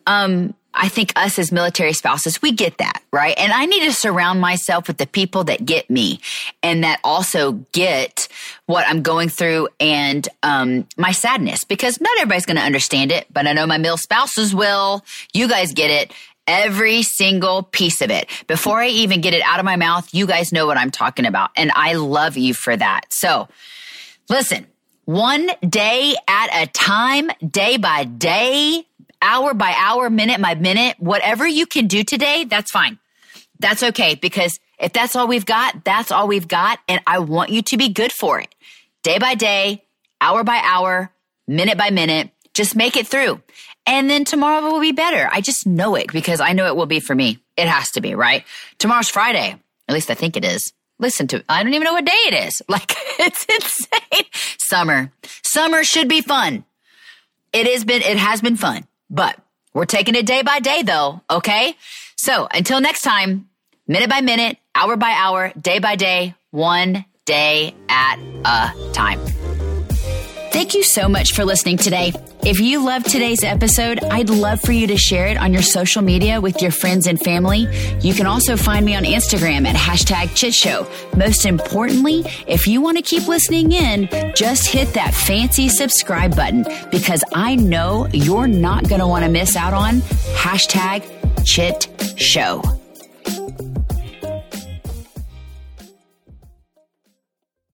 um, 0.08 0.56
I 0.82 0.88
think 0.88 1.12
us 1.18 1.38
as 1.38 1.52
military 1.52 1.92
spouses, 1.92 2.42
we 2.42 2.54
get 2.54 2.78
that, 2.78 3.04
right? 3.12 3.38
And 3.38 3.52
I 3.52 3.66
need 3.66 3.84
to 3.84 3.92
surround 3.92 4.40
myself 4.40 4.88
with 4.88 4.98
the 4.98 5.06
people 5.06 5.44
that 5.44 5.66
get 5.66 5.90
me 5.90 6.22
and 6.64 6.86
that 6.86 7.02
also 7.04 7.52
get 7.74 8.30
what 8.66 8.88
I'm 8.88 9.02
going 9.02 9.28
through 9.28 9.68
and 9.82 10.26
um, 10.42 10.88
my 10.96 11.12
sadness 11.12 11.66
because 11.66 12.00
not 12.00 12.18
everybody's 12.20 12.46
going 12.46 12.56
to 12.58 12.64
understand 12.64 13.12
it, 13.12 13.28
but 13.32 13.46
I 13.46 13.52
know 13.52 13.68
my 13.68 13.78
male 13.78 13.98
spouses 13.98 14.56
will. 14.56 15.04
You 15.34 15.50
guys 15.50 15.74
get 15.74 15.92
it. 15.92 16.14
Every 16.48 17.04
single 17.04 17.62
piece 17.62 18.02
of 18.02 18.10
it. 18.10 18.30
Before 18.48 18.80
I 18.80 18.88
even 18.88 19.20
get 19.20 19.34
it 19.34 19.42
out 19.44 19.60
of 19.60 19.66
my 19.66 19.76
mouth, 19.76 20.08
you 20.14 20.26
guys 20.26 20.54
know 20.54 20.66
what 20.66 20.78
I'm 20.78 20.92
talking 20.92 21.26
about. 21.26 21.52
And 21.58 21.72
I 21.76 21.94
love 21.94 22.38
you 22.38 22.54
for 22.54 22.76
that. 22.76 23.02
So 23.10 23.50
listen, 24.30 24.66
one 25.04 25.50
day 25.68 26.16
at 26.26 26.64
a 26.64 26.68
time, 26.68 27.30
day 27.46 27.76
by 27.78 28.06
day, 28.06 28.86
hour 29.22 29.54
by 29.54 29.74
hour, 29.78 30.10
minute 30.10 30.42
by 30.42 30.56
minute, 30.56 30.96
whatever 31.00 31.48
you 31.48 31.66
can 31.66 31.88
do 31.88 32.04
today, 32.04 32.46
that's 32.46 32.72
fine. 32.72 33.00
That's 33.60 33.84
okay 33.84 34.16
because 34.16 34.60
if 34.80 34.94
that's 34.94 35.16
all 35.16 35.28
we've 35.28 35.46
got, 35.46 35.84
that's 35.84 36.12
all 36.12 36.28
we've 36.28 36.48
got. 36.48 36.80
And 36.88 37.02
I 37.06 37.20
want 37.20 37.50
you 37.50 37.62
to 37.64 37.78
be 37.78 37.90
good 37.90 38.12
for 38.12 38.40
it. 38.40 38.54
Day 39.04 39.20
by 39.20 39.36
day, 39.36 39.84
hour 40.22 40.44
by 40.44 40.62
hour, 40.64 41.12
minute 41.48 41.78
by 41.78 41.90
minute, 41.90 42.30
just 42.54 42.76
make 42.76 42.98
it 42.98 43.08
through. 43.08 43.42
And 43.86 44.10
then 44.10 44.24
tomorrow 44.24 44.62
will 44.72 44.80
be 44.80 44.92
better. 44.92 45.30
I 45.32 45.42
just 45.42 45.66
know 45.66 45.96
it 45.96 46.12
because 46.12 46.42
I 46.42 46.54
know 46.54 46.68
it 46.68 46.76
will 46.76 46.86
be 46.86 47.00
for 47.00 47.16
me. 47.16 47.40
It 47.58 47.68
has 47.68 47.92
to 47.92 48.02
be, 48.02 48.16
right? 48.16 48.44
Tomorrow's 48.78 49.10
Friday. 49.10 49.56
At 49.88 49.94
least 49.94 50.12
I 50.12 50.14
think 50.14 50.38
it 50.38 50.46
is. 50.46 50.74
Listen 51.00 51.28
to, 51.28 51.44
I 51.50 51.64
don't 51.64 51.74
even 51.74 51.86
know 51.86 51.94
what 51.94 52.06
day 52.06 52.12
it 52.12 52.48
is. 52.48 52.62
Like, 52.70 52.94
it's 53.20 53.46
insane. 53.46 54.26
Summer. 54.60 55.12
Summer 55.44 55.84
should 55.84 56.08
be 56.08 56.22
fun. 56.22 56.66
It 57.52 57.66
has 57.68 57.84
been, 57.84 58.02
it 58.02 58.18
has 58.18 58.42
been 58.42 58.58
fun. 58.58 58.86
But 59.10 59.40
we're 59.74 59.86
taking 59.86 60.16
it 60.16 60.26
day 60.26 60.42
by 60.42 60.60
day 60.60 60.84
though, 60.84 61.22
okay? 61.30 61.76
So 62.16 62.48
until 62.54 62.82
next 62.82 63.02
time, 63.02 63.50
minute 63.88 64.10
by 64.10 64.22
minute, 64.22 64.58
hour 64.76 64.96
by 64.98 65.12
hour, 65.12 65.54
day 65.60 65.80
by 65.80 65.96
day, 65.96 66.36
one 66.52 67.06
day 67.26 67.76
at 67.88 68.20
a 68.46 68.92
time. 68.92 69.39
Thank 70.52 70.74
you 70.74 70.84
so 70.84 71.08
much 71.08 71.34
for 71.34 71.46
listening 71.46 71.78
today. 71.78 72.12
If 72.44 72.60
you 72.60 72.84
loved 72.84 73.08
today's 73.08 73.44
episode, 73.44 74.04
I'd 74.06 74.30
love 74.30 74.60
for 74.62 74.72
you 74.72 74.88
to 74.88 74.98
share 74.98 75.28
it 75.28 75.38
on 75.38 75.54
your 75.54 75.62
social 75.62 76.02
media 76.02 76.42
with 76.42 76.62
your 76.62 76.72
friends 76.72 77.06
and 77.06 77.20
family. 77.20 77.68
You 78.02 78.14
can 78.14 78.26
also 78.26 78.58
find 78.58 78.86
me 78.86 78.96
on 78.96 79.04
Instagram 79.04 79.68
at 79.68 79.76
hashtag 79.76 80.36
Chit 80.36 80.54
Show. 80.54 80.88
Most 81.16 81.46
importantly, 81.46 82.24
if 82.48 82.68
you 82.68 82.82
want 82.82 82.98
to 82.98 83.04
keep 83.04 83.28
listening 83.28 83.74
in, 83.74 84.10
just 84.36 84.68
hit 84.68 84.94
that 84.94 85.14
fancy 85.14 85.70
subscribe 85.70 86.36
button 86.36 86.66
because 86.92 87.24
I 87.34 87.56
know 87.56 88.08
you're 88.12 88.48
not 88.48 88.90
going 88.90 89.02
to 89.02 89.08
want 89.08 89.26
to 89.26 89.32
miss 89.32 89.56
out 89.56 89.74
on 89.74 89.98
hashtag 90.36 91.06
Chit 91.46 91.88
Show. 92.18 92.62